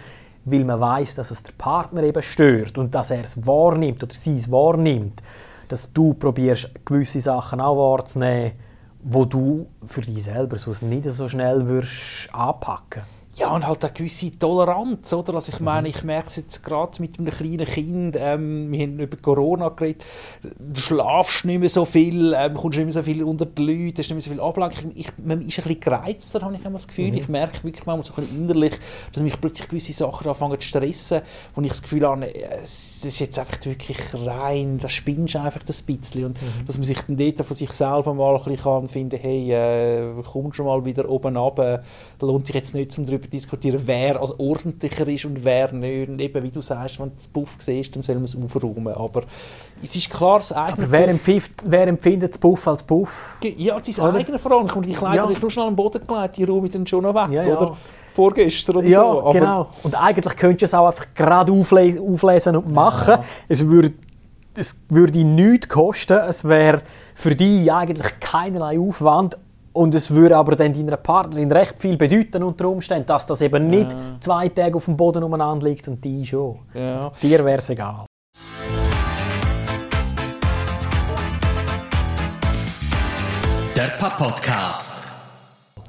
weil 0.44 0.64
man 0.64 0.81
weiß, 0.81 1.14
dass 1.14 1.31
es 1.31 1.44
der 1.44 1.52
Partner 1.56 2.02
eben 2.02 2.20
stört 2.20 2.76
und 2.79 2.93
dass 2.96 3.11
er 3.11 3.23
es 3.23 3.46
wahrnimmt 3.46 4.02
oder 4.02 4.12
sie 4.12 4.35
es 4.35 4.50
wahrnimmt, 4.50 5.23
dass 5.69 5.93
du 5.93 6.15
probierst 6.15 6.84
gewisse 6.84 7.20
Sachen 7.20 7.60
auch 7.60 7.77
wahrzunehmen, 7.77 8.55
wo 9.05 9.24
du 9.24 9.69
für 9.86 10.01
dich 10.01 10.24
selber 10.24 10.58
so 10.58 10.74
nicht 10.84 11.08
so 11.10 11.29
schnell 11.29 11.69
würdest 11.69 12.29
anpacken 12.32 13.03
ja, 13.36 13.55
und 13.55 13.67
halt 13.67 13.84
eine 13.84 13.93
gewisse 13.93 14.31
Toleranz, 14.38 15.12
oder? 15.12 15.34
Also 15.34 15.53
ich 15.53 15.60
meine, 15.60 15.88
ich 15.88 16.05
merke 16.05 16.29
es 16.29 16.36
jetzt 16.36 16.62
gerade 16.62 17.00
mit 17.03 17.19
einem 17.19 17.31
kleinen 17.31 17.67
Kind, 17.67 18.17
ähm, 18.19 18.70
wir 18.70 18.82
haben 18.82 18.98
über 18.98 19.17
Corona 19.17 19.70
geredet, 19.70 20.05
du 20.43 20.81
schlafst 20.81 21.44
nicht 21.44 21.58
mehr 21.58 21.69
so 21.69 21.84
viel, 21.84 22.32
ähm, 22.36 22.55
kommst 22.55 22.79
nicht 22.79 22.86
mehr 22.86 22.93
so 22.93 23.03
viel 23.03 23.22
unter 23.24 23.46
die 23.46 23.62
Leute, 23.62 24.03
hast 24.03 24.10
nicht 24.10 24.14
mehr 24.14 24.20
so 24.20 24.31
viel 24.31 24.41
Ablenkung. 24.41 24.93
Ich, 24.94 25.08
man 25.22 25.41
ist 25.41 25.58
ein 25.58 25.64
bisschen 25.64 25.81
gereizter, 25.81 26.43
habe 26.43 26.55
ich 26.55 26.60
immer 26.60 26.72
das 26.72 26.86
Gefühl. 26.86 27.10
Mhm. 27.10 27.19
Ich 27.19 27.29
merke 27.29 27.64
wirklich 27.64 27.86
manchmal 27.86 28.05
so 28.05 28.14
ein 28.14 28.22
bisschen 28.22 28.44
innerlich, 28.44 28.79
dass 29.12 29.22
mich 29.22 29.41
plötzlich 29.41 29.69
gewisse 29.69 29.93
Sachen 29.93 30.29
anfangen 30.29 30.60
zu 30.60 30.69
stressen, 30.69 31.22
wo 31.55 31.62
ich 31.62 31.69
das 31.69 31.82
Gefühl 31.82 32.06
habe, 32.06 32.32
es 32.32 33.05
ist 33.05 33.19
jetzt 33.19 33.38
einfach 33.38 33.58
wirklich 33.64 33.98
rein, 34.14 34.79
da 34.79 34.88
spinnst 34.88 35.34
du 35.34 35.41
einfach 35.41 35.62
das 35.64 35.82
bisschen. 35.82 36.26
Und 36.26 36.41
mhm. 36.41 36.67
dass 36.67 36.79
man 36.79 36.84
sich 36.84 37.00
dann 37.03 37.17
dort 37.17 37.44
von 37.44 37.56
sich 37.56 37.72
selber 37.72 38.14
mal 38.14 38.36
ein 38.36 38.44
bisschen 38.44 38.62
kann 38.62 38.88
finden, 38.88 39.19
hey, 39.20 39.53
äh, 39.53 40.22
komm 40.31 40.53
schon 40.53 40.67
mal 40.67 40.84
wieder 40.84 41.08
oben 41.08 41.36
runter, 41.36 41.82
da 42.19 42.26
lohnt 42.26 42.46
sich 42.46 42.55
jetzt 42.55 42.74
nicht, 42.74 42.96
um 42.96 43.06
darüber 43.06 43.23
darüber 43.24 43.31
diskutieren, 43.31 43.81
wer 43.84 44.20
als 44.20 44.38
ordentlicher 44.38 45.06
ist 45.08 45.24
und 45.24 45.44
wer 45.44 45.72
nicht. 45.72 46.08
Und 46.08 46.20
eben, 46.20 46.43
wie 46.43 46.50
du 46.50 46.60
sagst, 46.60 46.98
wenn 47.00 47.10
du 47.10 47.16
das 47.16 47.26
Buff 47.26 47.56
siehst, 47.58 47.94
dann 47.94 48.02
soll 48.02 48.16
man 48.16 48.24
es 48.24 48.36
aufräumen. 48.36 48.94
Aber 48.94 49.22
es 49.82 49.94
ist 49.96 50.10
klar, 50.10 50.38
das 50.38 50.52
eigene 50.52 50.90
wer, 50.90 51.08
empfiehlt, 51.08 51.50
wer 51.64 51.86
empfindet 51.86 52.32
das 52.32 52.38
Buff 52.38 52.66
als 52.69 52.82
Buff? 52.82 53.36
Ja, 53.43 53.76
sein 53.82 54.08
oder? 54.08 54.19
eigener. 54.19 54.76
Und 54.76 54.86
die 54.86 54.93
Kleider, 54.93 55.16
ja. 55.16 55.26
die 55.26 55.32
ich 55.34 55.43
nur 55.43 55.50
schnell 55.50 55.66
am 55.66 55.76
Boden 55.76 56.06
gelegt, 56.06 56.36
die 56.36 56.44
räume 56.44 56.66
ich 56.66 56.72
dann 56.72 56.86
schon 56.86 57.02
noch 57.02 57.14
weg, 57.14 57.32
ja, 57.32 57.44
ja. 57.44 57.56
oder? 57.56 57.76
Vorgestern 58.10 58.76
oder 58.76 58.86
ja, 58.86 59.00
so. 59.00 59.22
Aber 59.22 59.32
genau. 59.32 59.69
Und 59.82 60.00
eigentlich 60.00 60.36
könntest 60.36 60.62
du 60.62 60.64
es 60.66 60.74
auch 60.74 60.86
einfach 60.86 61.06
gerade 61.14 61.50
aufle 61.50 62.00
auflesen 62.00 62.56
und 62.56 62.72
machen. 62.72 63.14
Ja. 63.14 63.24
Es 63.48 63.66
würde 63.66 63.93
es 64.56 64.81
würde 64.88 65.24
nichts 65.24 65.69
kosten, 65.69 66.16
es 66.19 66.44
wäre 66.44 66.82
für 67.16 67.34
dich 67.34 67.72
eigentlich 67.72 68.20
keinerlei 68.20 68.78
Aufwand 68.78 69.36
und 69.74 69.94
es 69.94 70.10
würde 70.10 70.36
aber 70.36 70.56
dann 70.56 70.72
deiner 70.72 70.96
Partnerin 70.96 71.50
recht 71.52 71.78
viel 71.78 71.96
bedeuten 71.96 72.43
unter 72.43 72.69
Umständen, 72.69 73.06
dass 73.06 73.26
das 73.26 73.40
eben 73.40 73.69
nicht 73.69 73.93
ja. 73.93 73.98
zwei 74.20 74.48
Tage 74.48 74.76
auf 74.76 74.86
dem 74.86 74.96
Boden 74.96 75.22
umeinander 75.22 75.66
liegt 75.66 75.86
und 75.88 76.02
die 76.02 76.24
schon. 76.24 76.60
Ja. 76.72 77.12
Dir 77.20 77.44
wäre 77.44 77.58
es 77.58 77.69
egal. 77.69 78.06
Der 83.76 83.88
Papa 83.98 84.24
Podcast. 84.24 85.04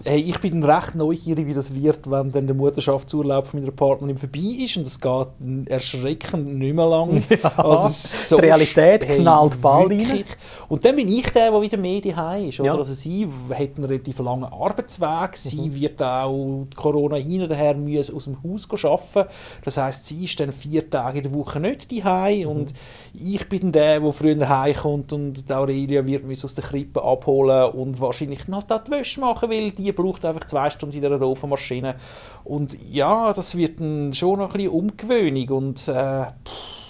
Hey, 0.08 0.20
ich 0.20 0.40
bin 0.40 0.64
recht 0.64 0.94
neugierig, 0.94 1.48
wie 1.48 1.56
das 1.56 1.74
wird, 1.74 2.12
wenn 2.12 2.32
dann 2.32 2.46
der 2.46 2.56
Mutterschaftsurlaub 2.56 3.48
von 3.48 3.60
meiner 3.60 3.72
Partnerin 3.72 4.20
vorbei 4.20 4.64
ist 4.64 4.78
und 4.78 4.86
es 4.86 5.00
geht 5.02 5.28
erschreckend 5.66 6.60
nicht 6.60 6.76
mehr 6.76 6.88
lang. 6.88 7.24
Ja, 7.36 7.52
also 7.58 7.88
so 7.90 8.38
die 8.38 8.46
Realität 8.46 9.06
hey, 9.06 9.20
knallt 9.20 9.60
bald 9.62 9.92
rein. 9.92 10.24
Und 10.70 10.86
dann 10.86 10.96
bin 10.96 11.10
ich 11.10 11.30
der, 11.32 11.52
der 11.52 11.62
wieder 11.62 11.78
mehr 11.78 12.02
daheim 12.02 12.50
ist. 12.50 12.60
Oder? 12.60 12.70
Ja. 12.70 12.78
Also 12.78 12.94
sie 12.94 13.28
hat 13.50 13.76
einen 13.76 13.86
relativ 13.86 14.20
langen 14.20 14.46
Arbeitsweg, 14.46 15.36
sie 15.36 15.70
mhm. 15.70 15.76
wird 15.76 16.02
auch 16.02 16.68
Corona 16.76 17.16
hin 17.16 17.42
und 17.42 17.52
her 17.52 17.76
müssen 17.76 18.16
aus 18.16 18.26
dem 18.26 18.38
Haus 18.44 18.68
arbeiten. 18.84 19.30
Das 19.64 19.78
heisst, 19.78 20.06
sie 20.06 20.24
ist 20.24 20.40
dann 20.40 20.52
vier 20.52 20.90
Tage 20.90 21.18
in 21.18 21.24
der 21.24 21.34
Woche 21.34 21.60
nicht 21.60 21.92
daheim 21.92 22.42
mhm. 22.42 22.48
und 22.48 22.74
ich 23.14 23.48
bin 23.50 23.72
der, 23.72 24.00
der 24.00 24.12
früher 24.12 24.48
heimkommt 24.48 25.14
und 25.14 25.52
Aurelia 25.52 26.06
wird 26.06 26.26
mich 26.26 26.44
aus 26.44 26.56
der 26.56 26.64
Krippe 26.64 27.04
abholen 27.04 27.72
und 27.72 28.00
wahrscheinlich 28.00 28.42
auch 28.52 28.64
die 28.64 28.92
Wäsche 28.92 29.20
machen, 29.20 29.50
weil 29.50 29.72
die 29.72 29.95
braucht 29.96 30.26
einfach 30.26 30.46
zwei 30.46 30.70
Stunden 30.70 30.98
in 30.98 31.06
einer 31.06 31.22
Ofenmaschine. 31.22 31.96
Und 32.44 32.78
ja, 32.92 33.34
das 33.34 33.56
wird 33.56 33.80
dann 33.80 34.14
schon 34.14 34.40
noch 34.40 34.52
ein 34.52 34.58
bisschen 34.58 34.72
Umgewöhnung. 34.72 35.50
Und 35.50 35.88
äh, 35.88 36.26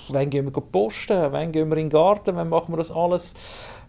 wann 0.10 0.30
gehen 0.30 0.46
wir 0.46 0.52
posten, 0.52 1.32
wann 1.32 1.52
gehen 1.52 1.70
wir 1.70 1.78
in 1.78 1.90
den 1.90 1.90
Garten, 1.90 2.36
wann 2.36 2.50
machen 2.50 2.74
wir 2.74 2.78
das 2.78 2.92
alles. 2.92 3.34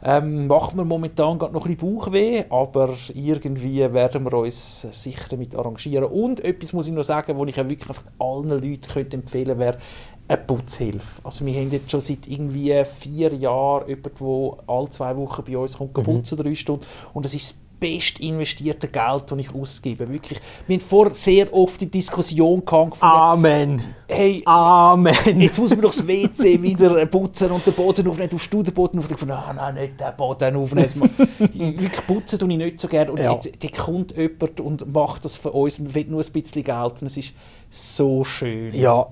Ähm, 0.05 0.47
macht 0.47 0.77
mir 0.77 0.85
momentan 0.85 1.39
gerade 1.39 1.55
noch 1.55 1.65
ein 1.65 1.75
bisschen 1.75 1.97
Bauchweh, 1.97 2.45
aber 2.51 2.91
irgendwie 3.15 3.79
werden 3.93 4.25
wir 4.25 4.35
uns 4.35 4.87
sicher 4.91 5.27
damit 5.31 5.55
arrangieren. 5.55 6.05
Und 6.05 6.45
etwas 6.45 6.75
muss 6.75 6.87
ich 6.87 6.93
noch 6.93 7.03
sagen, 7.03 7.39
was 7.39 7.49
ich 7.49 7.57
ja 7.57 7.69
wirklich 7.69 7.97
allen 8.19 8.49
Leuten 8.51 8.83
könnte 8.83 9.17
empfehlen 9.17 9.59
wäre 9.59 9.79
eine 10.29 10.39
Putzhilfe. 10.39 11.21
Also 11.23 11.47
wir 11.47 11.55
haben 11.55 11.71
jetzt 11.71 11.91
schon 11.91 12.01
seit 12.01 12.27
irgendwie 12.27 12.85
vier 12.85 13.33
Jahren 13.35 13.89
jemanden, 13.89 14.13
der 14.19 14.75
alle 14.75 14.91
zwei 14.91 15.17
Wochen 15.17 15.45
bei 15.45 15.57
uns 15.57 15.79
kommt, 15.79 15.97
mhm. 15.97 16.03
putzen, 16.03 16.37
drei 16.37 16.55
Stunden. 16.55 16.85
Und 17.15 17.25
das 17.25 17.35
ist 17.35 17.57
best 17.79 18.21
investierte 18.21 18.89
Geld, 18.89 19.25
das 19.27 19.39
ich 19.39 19.55
ausgebe. 19.55 20.09
Wirklich. 20.09 20.41
Wir 20.67 20.77
haben 20.77 20.85
vor 20.85 21.15
sehr 21.15 21.53
oft 21.53 21.81
die 21.81 21.91
Diskussion 21.91 22.65
gehabt. 22.65 23.03
Amen. 23.03 23.83
Hey, 24.09 24.43
Amen. 24.47 25.41
Jetzt 25.41 25.59
muss 25.59 25.71
man 25.71 25.81
doch 25.81 25.91
das 25.91 26.07
WC 26.07 26.63
wieder 26.63 27.05
putzen 27.07 27.51
und 27.51 27.67
den 27.67 27.75
Boden 27.75 28.09
aufnehmen. 28.09 28.31
Du 28.31 28.63
den 28.63 28.73
Boden 28.73 28.99
aufnehmen. 28.99 29.19
Ich 29.21 29.27
nein, 29.27 29.57
nein, 29.57 29.75
nicht 29.75 30.01
den 30.01 30.17
Boden 30.17 30.57
aufnehmen. 30.57 31.11
wirklich 31.39 32.07
putzen 32.07 32.39
tue 32.39 32.51
ich 32.51 32.57
nicht 32.57 32.81
so 32.81 32.89
gerne. 32.89 33.13
Und 33.13 33.19
ja. 33.19 33.33
jetzt, 33.33 33.51
jetzt 33.61 33.79
kommt 33.79 34.17
jemand 34.17 34.61
und 34.61 34.93
macht 34.93 35.25
das 35.25 35.37
für 35.37 35.51
uns 35.53 35.79
und 35.79 35.95
will 35.95 36.07
nur 36.07 36.23
ein 36.23 36.33
bisschen 36.33 36.65
Geld. 36.65 37.01
Und 37.01 37.07
es 37.07 37.17
ist 37.17 37.35
so 37.71 38.25
schön. 38.25 38.75
Ja, 38.75 39.07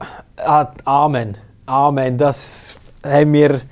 Amen. 0.85 1.37
Amen. 1.67 2.19
Das 2.19 2.75
haben 3.03 3.33
wir 3.33 3.63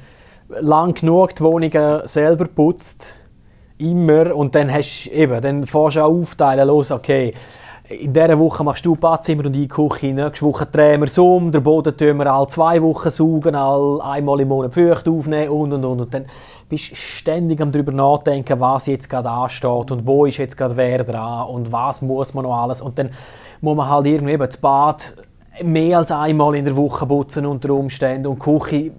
lang 0.49 0.94
genug 0.94 1.34
die 1.37 1.42
Wohnungen 1.42 2.06
selber 2.06 2.44
geputzt 2.44 3.14
immer 3.82 4.34
und 4.34 4.54
dann 4.54 4.72
hast 4.72 5.06
eben, 5.06 5.40
dann 5.40 5.66
fährst 5.66 5.96
du 5.96 6.00
auch 6.00 6.12
aufteilen, 6.12 6.66
los, 6.66 6.90
okay, 6.90 7.34
in 7.88 8.12
dieser 8.12 8.38
Woche 8.38 8.64
machst 8.64 8.86
du 8.86 8.96
Badzimmer 8.96 9.46
und 9.46 9.52
die 9.52 9.68
Küche, 9.68 10.12
nächste 10.12 10.46
Woche 10.46 10.66
drehen 10.66 11.00
wir 11.00 11.06
es 11.06 11.18
um, 11.18 11.52
den 11.52 11.62
Boden 11.62 11.96
tun 11.96 12.16
wir 12.16 12.32
alle 12.32 12.46
zwei 12.46 12.80
Wochen 12.80 13.10
saugen, 13.10 13.54
all 13.54 14.00
einmal 14.00 14.40
im 14.40 14.48
Monat 14.48 14.74
Feucht 14.74 15.08
aufnehmen 15.08 15.50
und 15.50 15.72
und 15.72 15.84
und. 15.84 16.00
Und 16.00 16.14
dann 16.14 16.26
bist 16.68 16.92
du 16.92 16.94
ständig 16.94 17.60
am 17.60 17.72
darüber 17.72 17.92
nachdenken, 17.92 18.60
was 18.60 18.86
jetzt 18.86 19.10
gerade 19.10 19.28
ansteht 19.28 19.90
und 19.90 20.06
wo 20.06 20.24
ist 20.26 20.38
jetzt 20.38 20.56
gerade 20.56 20.76
wer 20.76 21.04
dran 21.04 21.48
und 21.48 21.72
was 21.72 22.02
muss 22.02 22.34
man 22.34 22.44
noch 22.44 22.56
alles. 22.56 22.80
Und 22.80 22.98
dann 22.98 23.10
muss 23.60 23.76
man 23.76 23.88
halt 23.88 24.06
irgendwie 24.06 24.32
eben 24.32 24.46
das 24.46 24.56
Bad 24.56 25.16
mehr 25.62 25.98
als 25.98 26.10
einmal 26.10 26.54
in 26.54 26.64
der 26.64 26.76
Woche 26.76 27.04
putzen 27.06 27.44
unter 27.44 27.70
Umständen. 27.70 28.28
Und 28.28 28.44
die 28.44 28.58
Küche 28.58 28.92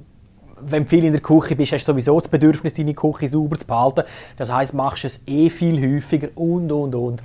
wenn 0.68 0.84
du 0.84 0.90
viel 0.90 1.06
in 1.06 1.14
der 1.14 1.22
Küche 1.22 1.56
bist, 1.56 1.72
hast 1.72 1.88
du 1.88 1.94
sowieso 1.94 2.20
das 2.20 2.30
Bedürfnis, 2.30 2.74
deine 2.74 2.94
Küche 2.94 3.28
sauber 3.28 3.58
zu 3.58 3.66
behalten. 3.66 4.04
Das 4.38 4.52
heißt, 4.52 4.74
machst 4.74 5.04
du 5.04 5.08
es 5.08 5.28
eh 5.28 5.50
viel 5.50 5.82
häufiger 5.82 6.30
und, 6.36 6.72
und, 6.72 6.96
und. 6.96 7.24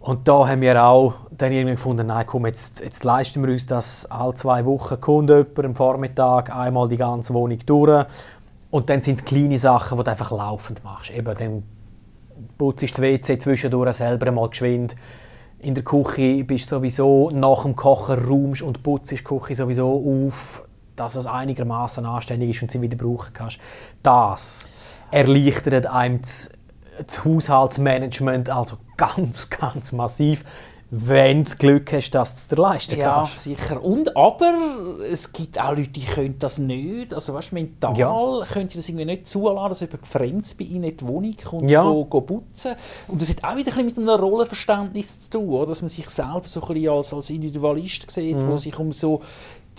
Und 0.00 0.28
da 0.28 0.46
haben 0.46 0.60
wir 0.60 0.82
auch 0.82 1.14
dann 1.36 1.52
irgendwie 1.52 1.74
gefunden, 1.74 2.06
nein, 2.06 2.24
komm, 2.26 2.46
jetzt, 2.46 2.80
jetzt 2.80 3.04
leisten 3.04 3.44
wir 3.44 3.52
uns 3.52 3.66
das 3.66 4.06
alle 4.06 4.34
zwei 4.34 4.64
Wochen, 4.64 5.00
kommt 5.00 5.28
jemand 5.28 5.58
am 5.58 5.74
Vormittag 5.74 6.54
einmal 6.54 6.88
die 6.88 6.96
ganze 6.96 7.34
Wohnung 7.34 7.58
durch. 7.66 8.06
Und 8.70 8.90
dann 8.90 9.02
sind 9.02 9.18
es 9.18 9.24
kleine 9.24 9.58
Sachen, 9.58 9.98
die 9.98 10.04
du 10.04 10.10
einfach 10.10 10.30
laufend 10.30 10.84
machst. 10.84 11.10
Eben, 11.10 11.34
dann 11.36 11.62
putzt 12.56 12.82
du 12.82 12.86
das 12.86 13.00
WC 13.00 13.38
zwischendurch 13.38 13.96
selber 13.96 14.30
mal 14.30 14.48
geschwind. 14.48 14.94
In 15.58 15.74
der 15.74 15.82
Küche 15.82 16.44
bist 16.44 16.70
du 16.70 16.76
sowieso 16.76 17.30
nach 17.30 17.62
dem 17.62 17.74
Kochen 17.74 18.18
räumst 18.18 18.62
und 18.62 18.82
putzt 18.82 19.10
die 19.10 19.16
Küche 19.16 19.56
sowieso 19.56 20.26
auf 20.28 20.62
dass 20.98 21.14
es 21.14 21.26
einigermaßen 21.26 22.04
anständig 22.04 22.50
ist 22.50 22.62
und 22.62 22.70
sie 22.70 22.80
wieder 22.80 22.96
brauchen 22.96 23.32
kannst. 23.32 23.58
Das 24.02 24.68
erleichtert 25.10 25.86
einem 25.86 26.20
das, 26.20 26.50
das 27.06 27.24
Haushaltsmanagement 27.24 28.50
also 28.50 28.76
ganz, 28.96 29.48
ganz 29.50 29.92
massiv 29.92 30.44
wenn 30.90 31.44
du 31.44 31.50
Glück 31.56 31.92
hast, 31.92 32.10
dass 32.12 32.32
du 32.32 32.38
es 32.38 32.48
dir 32.48 32.56
leisten 32.62 32.98
ja, 32.98 33.14
kannst. 33.14 33.46
Ja, 33.46 33.56
sicher. 33.56 33.82
Und, 33.82 34.16
aber 34.16 34.54
es 35.10 35.32
gibt 35.32 35.60
auch 35.60 35.70
Leute, 35.70 35.88
die 35.88 36.04
können 36.04 36.36
das 36.38 36.58
nicht. 36.58 37.12
Also 37.12 37.34
weißt, 37.34 37.52
mental 37.52 37.96
ja. 37.96 38.46
können 38.50 38.68
die 38.68 38.76
das 38.76 38.88
irgendwie 38.88 39.04
nicht 39.04 39.26
zulassen, 39.26 39.68
dass 39.68 39.80
jemand 39.80 40.06
Fremdes 40.06 40.54
bei 40.54 40.64
ihnen 40.64 40.84
in 40.84 40.96
die 40.96 41.06
Wohnung 41.06 41.34
kommt 41.44 41.70
ja. 41.70 41.82
go, 41.82 42.06
go 42.06 42.22
putzen. 42.22 42.74
Und 43.06 43.20
das 43.20 43.28
hat 43.28 43.44
auch 43.44 43.56
wieder 43.56 43.76
ein 43.76 43.84
bisschen 43.84 44.04
mit 44.04 44.10
einem 44.10 44.20
Rollenverständnis 44.20 45.20
zu 45.20 45.30
tun, 45.30 45.48
oder? 45.50 45.66
dass 45.66 45.82
man 45.82 45.90
sich 45.90 46.08
selbst 46.08 46.54
so 46.54 46.62
ein 46.62 46.68
bisschen 46.68 46.90
als, 46.90 47.12
als 47.12 47.30
Individualist 47.30 48.10
sieht, 48.10 48.36
mhm. 48.36 48.48
wo 48.48 48.56
sich 48.56 48.78
um 48.78 48.90
so 48.92 49.20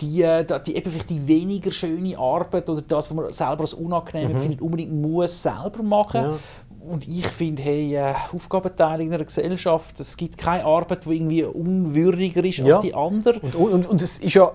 die, 0.00 0.22
äh, 0.22 0.44
die, 0.66 0.76
eben 0.76 0.90
vielleicht 0.90 1.10
die 1.10 1.26
weniger 1.26 1.70
schöne 1.70 2.18
Arbeit 2.18 2.68
oder 2.68 2.82
das, 2.82 3.10
was 3.10 3.14
man 3.14 3.32
selber 3.32 3.60
als 3.60 3.74
unangenehm 3.74 4.32
mhm. 4.32 4.40
findet, 4.40 4.62
unbedingt 4.62 4.92
muss 4.92 5.42
selber 5.42 5.82
machen. 5.82 6.22
Ja. 6.22 6.38
Und 6.86 7.06
ich 7.06 7.26
finde, 7.26 7.62
hey, 7.62 7.94
äh, 7.94 8.14
Aufgabenteilung 8.34 9.08
in 9.08 9.14
einer 9.14 9.24
Gesellschaft, 9.24 10.00
es 10.00 10.16
gibt 10.16 10.38
keine 10.38 10.64
Arbeit, 10.64 11.04
die 11.04 11.14
irgendwie 11.14 11.44
unwürdiger 11.44 12.42
ist 12.42 12.58
ja. 12.58 12.66
als 12.66 12.80
die 12.80 12.94
andere. 12.94 13.38
Und, 13.40 13.54
und, 13.54 13.86
und 13.86 14.02
es 14.02 14.18
ist 14.18 14.34
ja 14.34 14.52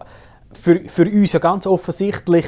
für, 0.52 0.82
für 0.88 1.06
uns 1.10 1.34
ja 1.34 1.40
ganz 1.40 1.68
offensichtlich 1.68 2.46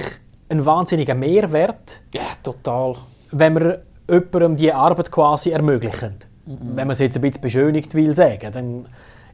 ein 0.50 0.66
wahnsinniger 0.66 1.14
Mehrwert. 1.16 2.02
Ja, 2.14 2.24
total. 2.42 2.96
Wenn 3.32 3.60
wir 3.60 3.84
jemandem 4.10 4.56
diese 4.56 4.76
Arbeit 4.76 5.12
quasi 5.12 5.52
ermöglichen. 5.52 6.16
Mhm. 6.46 6.58
Wenn 6.76 6.88
man 6.88 6.92
es 6.92 7.00
jetzt 7.00 7.18
ein 7.18 7.22
bisschen 7.22 7.42
beschönigt 7.42 7.94
will 7.94 8.16
sagen, 8.16 8.52
dann 8.52 8.86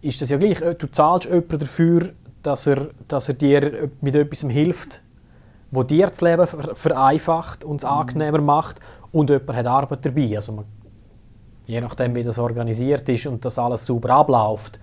ist 0.02 0.22
das 0.22 0.30
ja 0.30 0.38
gleich. 0.38 0.60
Du 0.60 0.88
zahlst 0.92 1.26
jemanden 1.26 1.60
dafür, 1.60 2.10
dass 2.44 2.68
er, 2.68 2.90
dass 3.08 3.30
er 3.30 3.34
dir 3.34 3.90
mit 4.02 4.16
etwas 4.16 4.42
hilft, 4.42 5.02
wo 5.72 5.82
dir 5.84 6.08
das 6.08 6.22
Leben 6.22 6.46
vereinfacht 6.46 7.64
und 7.64 7.78
es 7.78 7.84
mhm. 7.84 7.90
angenehmer 7.90 8.42
macht 8.42 8.80
und 9.12 9.30
jemand 9.30 9.58
hat 9.58 9.66
Arbeit 9.66 10.06
dabei. 10.06 10.36
Also 10.36 10.52
man, 10.52 10.66
je 11.66 11.82
nachdem, 11.82 12.14
wie 12.14 12.24
das 12.24 12.38
organisiert 12.38 13.08
ist 13.10 13.26
und 13.26 13.44
das 13.44 13.58
alles 13.58 13.86
sauber 13.86 14.10
abläuft, 14.12 14.80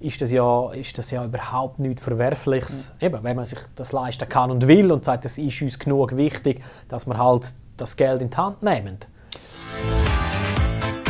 ist 0.00 0.20
das 0.20 0.30
ja, 0.30 0.70
ist 0.72 0.98
das 0.98 1.10
ja 1.10 1.24
überhaupt 1.24 1.78
nichts 1.78 2.02
Verwerfliches. 2.02 2.94
Mhm. 3.00 3.06
Eben, 3.06 3.24
wenn 3.24 3.36
man 3.36 3.46
sich 3.46 3.60
das 3.74 3.92
leisten 3.92 4.28
kann 4.28 4.50
und 4.50 4.66
will 4.66 4.92
und 4.92 5.04
sagt, 5.04 5.24
es 5.24 5.38
ist 5.38 5.62
uns 5.62 5.78
genug 5.78 6.16
wichtig, 6.16 6.62
dass 6.88 7.06
wir 7.06 7.16
halt 7.16 7.54
das 7.76 7.96
Geld 7.96 8.20
in 8.20 8.30
die 8.30 8.36
Hand 8.36 8.62
nehmen. 8.62 8.98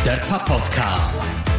Der 0.04 0.18
Podcast. 0.28 1.53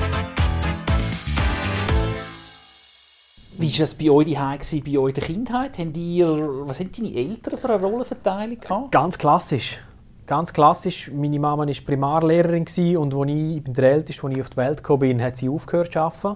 Wie 3.57 3.71
war 3.71 3.79
das 3.79 3.95
bei 3.95 4.09
euch 4.09 4.33
daheim, 4.33 4.59
bei 4.83 5.12
der 5.13 5.24
Kindheit? 5.24 5.77
Haben 5.77 5.93
ihr, 5.95 6.27
was 6.67 6.79
haben 6.81 6.91
deine 6.91 7.15
Eltern 7.15 7.57
für 7.57 7.69
eine 7.69 7.81
Rollenverteilung 7.81 8.59
gehabt? 8.59 8.91
Ganz 8.91 9.17
klassisch. 9.17 9.79
Ganz 10.27 10.51
klassisch. 10.51 11.09
Meine 11.13 11.39
Mama 11.39 11.65
war 11.65 11.74
Primarlehrerin 11.85 12.65
und 12.97 13.13
als 13.13 13.29
ich, 13.29 13.57
ich 13.57 13.63
bin 13.63 13.74
der 13.74 13.91
Älteste, 13.93 14.25
als 14.25 14.35
ich 14.35 14.41
auf 14.41 14.50
die 14.50 14.57
Welt 14.57 14.77
gekommen 14.77 15.00
bin, 15.00 15.21
hat 15.21 15.38
sie 15.38 15.47
aufgehört 15.47 15.93
zu 15.93 16.00
arbeiten. 16.00 16.35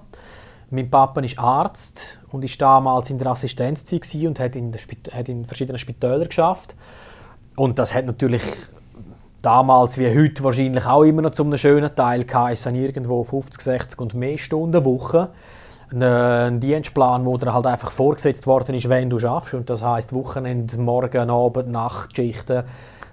Mein 0.70 0.90
Papa 0.90 1.20
ist 1.20 1.38
Arzt 1.38 2.20
und 2.32 2.44
war 2.44 2.58
damals 2.58 3.10
in 3.10 3.18
der 3.18 3.28
Assistenzzeit 3.28 4.14
und 4.26 4.40
hat 4.40 4.56
in, 4.56 4.74
hat 5.12 5.28
in 5.28 5.46
verschiedenen 5.46 5.80
Spitälern 5.80 6.30
geschafft. 6.30 6.74
Und 7.58 7.80
das 7.80 7.94
hat 7.94 8.06
natürlich 8.06 8.44
damals 9.42 9.98
wie 9.98 10.08
heute 10.08 10.42
wahrscheinlich 10.42 10.86
auch 10.86 11.04
immer 11.04 11.24
noch 11.24 11.32
zu 11.32 11.44
einem 11.44 11.58
schönen 11.58 11.94
Teil 11.94 12.24
geheißen, 12.24 12.74
irgendwo 12.76 13.26
50, 13.26 13.60
60 13.60 14.00
und 14.00 14.14
mehr 14.14 14.38
Stunden 14.38 14.86
Woche 14.86 15.32
ein 15.94 16.60
Dienstplan, 16.60 17.26
wo 17.26 17.38
dir 17.38 17.54
halt 17.54 17.66
einfach 17.66 17.92
vorgesetzt 17.92 18.46
worden 18.48 18.76
ist, 18.76 18.90
wenn 18.90 19.10
du 19.10 19.20
schaffst. 19.20 19.54
Und 19.54 19.70
das 19.70 19.84
heißt 19.84 20.14
Wochenende, 20.14 20.78
Morgen, 20.78 21.30
Abend, 21.30 21.70
Nachtschichten, 21.70 22.64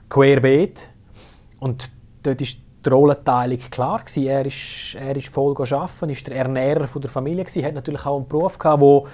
querbeet. 0.08 0.88
Und 1.60 1.90
dort 2.22 2.40
ist 2.40 2.58
die 2.84 2.88
Rollenteilung 2.88 3.58
klar 3.70 4.00
gewesen. 4.00 4.26
Er 4.26 4.46
ist, 4.46 4.94
er 4.94 5.16
ist 5.16 5.28
voll 5.28 5.54
arbeiten, 5.56 6.10
ist 6.10 6.26
der 6.26 6.36
Ernährer 6.36 6.86
von 6.86 7.02
der 7.02 7.10
Familie 7.10 7.44
gewesen, 7.44 7.64
hat 7.64 7.74
natürlich 7.74 8.06
auch 8.06 8.16
einen 8.16 8.28
Beruf 8.28 8.58
gehabt, 8.58 8.80
wo 8.80 9.06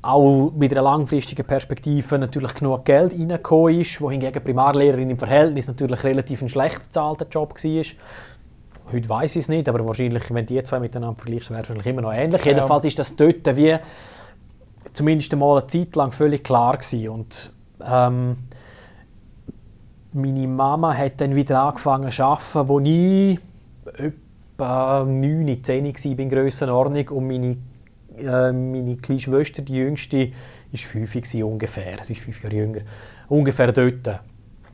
auch 0.00 0.52
mit 0.52 0.72
einer 0.72 0.82
langfristigen 0.82 1.44
Perspektive 1.44 2.18
natürlich 2.18 2.54
genug 2.54 2.84
Geld 2.84 3.12
reingekommen 3.12 3.80
ist, 3.80 4.00
wohingegen 4.00 4.42
Primarlehrerin 4.42 5.10
im 5.10 5.18
Verhältnis 5.18 5.66
natürlich 5.66 6.04
relativ 6.04 6.40
ein 6.40 6.48
schlecht 6.48 6.84
bezahlter 6.84 7.26
Job 7.28 7.54
war. 7.54 7.84
Heute 8.90 9.08
weiß 9.08 9.36
ich 9.36 9.42
es 9.42 9.48
nicht, 9.48 9.68
aber 9.68 9.86
wahrscheinlich, 9.86 10.32
wenn 10.32 10.46
die 10.46 10.62
zwei 10.62 10.80
miteinander 10.80 11.20
vergleichst, 11.20 11.50
wäre 11.50 11.62
es 11.62 11.68
wahrscheinlich 11.68 11.86
immer 11.86 12.02
noch 12.02 12.12
ähnlich. 12.12 12.44
Ja. 12.44 12.52
Jedenfalls 12.52 12.84
ist 12.84 12.98
das 12.98 13.14
dort 13.16 13.56
wie 13.56 13.76
zumindest 14.92 15.32
einmal 15.32 15.58
eine 15.58 15.66
Zeit 15.66 15.94
lang 15.96 16.12
völlig 16.12 16.44
klar 16.44 16.76
gewesen. 16.76 17.08
Und 17.08 17.52
ähm, 17.86 18.36
meine 20.12 20.48
Mama 20.48 20.94
hat 20.94 21.20
dann 21.20 21.34
wieder 21.34 21.60
angefangen 21.62 22.10
zu 22.10 22.24
arbeiten, 22.24 22.68
wo 22.68 22.80
ich 22.80 23.38
etwa 23.96 25.04
9, 25.04 25.62
10 25.62 25.84
war 25.84 26.18
in 26.18 26.30
Grössenordnung 26.30 27.08
und 27.10 27.26
meine, 27.26 27.56
äh, 28.18 28.52
meine 28.52 28.96
kleine 28.96 29.20
Schwester, 29.20 29.62
die 29.62 29.74
jüngste, 29.74 30.32
war 30.72 30.78
5 30.78 31.34
ungefähr. 31.44 32.02
Sie 32.02 32.14
ist 32.14 32.22
5 32.22 32.42
Jahre 32.42 32.56
jünger. 32.56 32.80
Ungefähr 33.28 33.72
dort. 33.72 34.20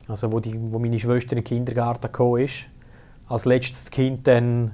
Also 0.07 0.31
wo, 0.31 0.39
die, 0.39 0.57
wo 0.71 0.79
meine 0.79 0.99
Schwester 0.99 1.33
in 1.33 1.37
den 1.37 1.43
Kindergarten 1.43 2.03
gekommen 2.03 2.43
ist. 2.43 2.67
Als 3.27 3.45
letztes 3.45 3.89
Kind 3.89 4.27
dann 4.27 4.71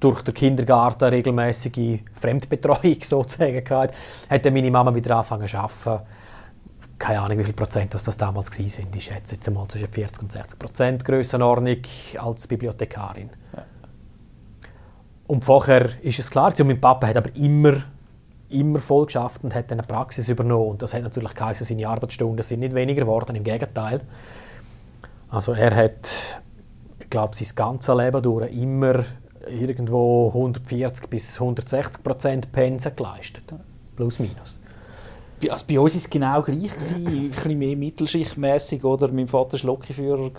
durch 0.00 0.22
den 0.22 0.34
Kindergarten 0.34 1.04
regelmäßige 1.04 2.00
Fremdbetreuung 2.14 2.98
sozusagen 3.02 3.64
gehabt, 3.64 3.94
hat 4.28 4.44
dann 4.44 4.52
meine 4.52 4.70
Mama 4.70 4.94
wieder 4.94 5.16
angefangen 5.16 5.48
zu 5.48 5.56
arbeiten. 5.56 6.04
Keine 6.98 7.20
Ahnung, 7.20 7.38
wie 7.38 7.44
viel 7.44 7.54
Prozent 7.54 7.92
das, 7.92 8.04
das 8.04 8.16
damals 8.16 8.56
waren. 8.58 8.88
Ich 8.94 9.04
schätze 9.04 9.34
jetzt 9.34 9.50
mal 9.50 9.66
zwischen 9.66 9.88
40 9.88 10.22
und 10.22 10.32
60 10.32 10.58
Prozent 10.58 11.04
Grössenordnung 11.04 11.78
als 12.18 12.46
Bibliothekarin. 12.46 13.30
Ja. 13.54 13.64
Und 15.26 15.44
vorher 15.44 15.90
ist 16.02 16.18
es 16.18 16.30
klar, 16.30 16.52
und 16.58 16.66
mein 16.66 16.80
Papa 16.80 17.06
hat 17.06 17.16
aber 17.16 17.34
immer, 17.34 17.82
immer 18.50 18.78
voll 18.78 19.06
geschafft 19.06 19.42
und 19.42 19.54
hat 19.54 19.72
eine 19.72 19.82
Praxis 19.82 20.28
übernommen. 20.28 20.72
Und 20.72 20.82
das 20.82 20.92
hat 20.92 21.02
natürlich 21.02 21.34
geheißen, 21.34 21.66
seine 21.66 21.88
Arbeitsstunden 21.88 22.42
sind 22.42 22.60
nicht 22.60 22.74
weniger 22.74 23.02
geworden, 23.02 23.34
im 23.34 23.44
Gegenteil. 23.44 24.02
Also 25.30 25.52
er 25.52 25.74
hat, 25.74 26.42
glaube, 27.14 27.36
sein 27.36 27.54
ganzes 27.54 27.94
Leben 27.94 28.22
durch 28.22 28.52
immer 28.52 29.04
irgendwo 29.46 30.28
140 30.28 31.08
bis 31.08 31.40
160 31.40 32.02
Prozent 32.02 32.52
Pensen 32.52 32.94
geleistet. 32.96 33.54
Plus, 33.94 34.18
minus. 34.18 34.58
Also 35.48 35.64
bei 35.68 35.78
uns 35.78 35.94
war 35.94 35.98
es 35.98 36.10
genau 36.10 36.42
gleich. 36.42 36.72
ein 36.94 37.28
bisschen 37.28 37.58
mehr 37.58 37.76
mittelschichtmässig. 37.76 38.82
Oder? 38.84 39.12
Mein 39.12 39.28
Vater 39.28 39.58
war 39.58 39.66
Lokführer. 39.66 40.30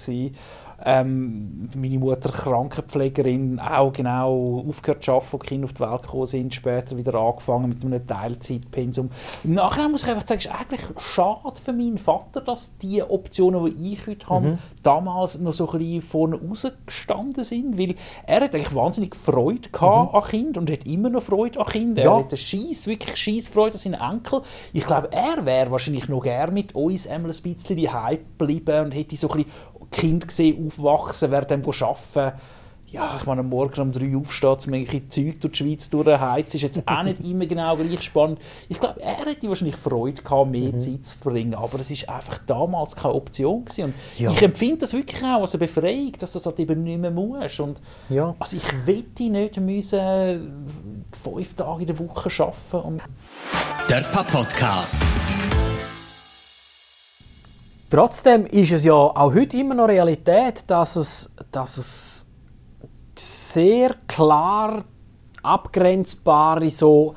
Ähm, 0.84 1.70
meine 1.76 2.00
Mutter 2.00 2.32
Krankenpflegerin, 2.32 3.60
auch 3.60 3.94
genau 3.94 4.64
aufgehört 4.68 5.04
zu 5.04 5.12
arbeiten, 5.12 5.34
als 5.34 5.42
die 5.42 5.48
Kinder 5.48 5.66
auf 5.66 5.74
die 5.74 5.80
Welt 5.80 6.02
gekommen 6.02 6.26
sind, 6.26 6.54
später 6.54 6.98
wieder 6.98 7.16
angefangen 7.16 7.70
mit 7.70 7.84
einem 7.84 8.06
Teilzeitpensum. 8.06 9.10
Im 9.44 9.54
Nachhinein 9.54 9.92
muss 9.92 10.04
ich 10.04 10.10
einfach 10.10 10.28
sagen, 10.28 10.40
es 10.40 10.46
ist 10.46 10.52
eigentlich 10.52 10.82
schade 11.00 11.62
für 11.62 11.74
meinen 11.74 11.98
Vater, 11.98 12.42
dass 12.42 12.78
die 12.78 13.02
Optionen, 13.04 13.66
die 13.66 13.94
ich 13.94 14.08
heute 14.08 14.28
habe, 14.28 14.48
mhm. 14.48 14.58
damals 14.84 15.40
noch 15.40 15.54
so 15.54 15.70
ein 15.70 15.80
bisschen 15.80 16.02
vorne 16.02 16.40
rausgestanden 16.40 17.44
sind, 17.44 17.78
weil 17.78 17.96
er 18.26 18.42
hat 18.42 18.54
eigentlich 18.54 18.76
wahnsinnig 18.76 19.16
Freude 19.16 19.70
gehabt 19.70 20.12
mhm. 20.12 20.18
an 20.18 20.24
Kind 20.24 20.58
und 20.58 20.72
hat 20.72 20.88
immer 20.88 21.10
noch 21.10 21.24
Freude 21.24 21.60
an 21.60 21.66
Kind. 21.68 21.98
Er 21.98 22.06
ja. 22.06 22.18
hat 22.18 22.38
Scheiss, 22.38 22.88
wirklich 22.88 23.16
Scheissfreude 23.16 23.74
an 23.74 23.80
seinen 23.80 23.94
Enkel. 23.94 24.42
Ich 24.74 24.86
glaube, 24.86 25.12
er 25.12 25.46
wäre 25.46 25.72
wahrscheinlich 25.72 26.08
noch 26.10 26.22
gerne 26.22 26.52
mit 26.52 26.76
uns 26.76 27.08
einmal 27.08 27.32
ein 27.32 27.42
bisschen 27.42 27.78
die 27.78 27.90
geblieben 28.38 28.86
und 28.86 28.92
hätte 28.92 29.16
so 29.16 29.30
ein 29.30 29.44
bisschen 29.44 29.52
Kind 29.96 30.28
gesehen 30.28 30.68
aufwachsen, 30.68 31.32
während 31.32 31.52
dem 31.52 31.62
arbeiten. 31.62 32.38
Ja, 32.88 33.16
ich 33.20 33.26
meine, 33.26 33.42
am 33.42 33.50
Morgen 33.50 33.82
um 33.82 33.92
drei 33.92 34.16
aufsteht, 34.16 34.68
um 34.68 34.74
irgendwelche 34.74 35.10
Zeug 35.10 35.42
durch 35.42 35.54
die 35.54 35.58
Schweiz 35.58 35.90
durchheizen, 35.90 36.56
ist 36.56 36.62
jetzt 36.62 36.88
auch 36.88 37.04
nicht 37.04 37.20
immer 37.26 37.46
genau 37.46 37.76
gleich 37.76 38.02
spannend. 38.04 38.40
Ich 38.70 38.80
glaube, 38.80 39.02
er 39.02 39.16
hätte 39.26 39.50
wahrscheinlich 39.50 39.76
Freude 39.76 40.22
gehabt, 40.22 40.52
mehr 40.52 40.72
mhm. 40.72 40.80
Zeit 40.80 41.06
zu 41.06 41.18
verbringen, 41.18 41.56
aber 41.56 41.80
es 41.80 41.90
ist 41.90 42.08
einfach 42.08 42.38
damals 42.46 42.96
keine 42.96 43.16
Option 43.16 43.66
gewesen. 43.66 43.86
Und 43.86 43.94
ja. 44.20 44.32
ich 44.32 44.42
empfinde 44.44 44.78
das 44.78 44.94
wirklich 44.94 45.22
auch 45.24 45.42
als 45.42 45.56
eine 45.56 45.66
Befreiung, 45.66 46.12
dass 46.20 46.34
du 46.34 46.38
das 46.38 46.46
halt 46.46 46.60
eben 46.60 46.84
nicht 46.84 47.00
mehr 47.00 47.12
musst. 47.12 47.60
Und 47.60 47.82
ja. 48.10 48.36
also 48.38 48.56
ich 48.56 48.88
wette 48.88 49.24
nicht 49.24 49.60
müssen 49.60 50.66
fünf 51.12 51.54
Tage 51.56 51.82
in 51.82 51.88
der 51.88 52.00
Woche 52.00 52.30
arbeiten. 52.44 53.02
Der 53.90 54.02
Papa-Podcast. 54.02 55.04
Trotzdem 57.96 58.46
ist 58.48 58.74
es 58.74 58.84
ja 58.84 58.92
auch 58.92 59.34
heute 59.34 59.56
immer 59.56 59.74
noch 59.74 59.88
Realität, 59.88 60.66
dass 60.68 60.98
es, 60.98 61.34
dass 61.50 61.78
es 61.78 62.26
sehr 63.18 63.96
klar 64.06 64.84
abgrenzbare 65.42 66.70
so 66.72 67.16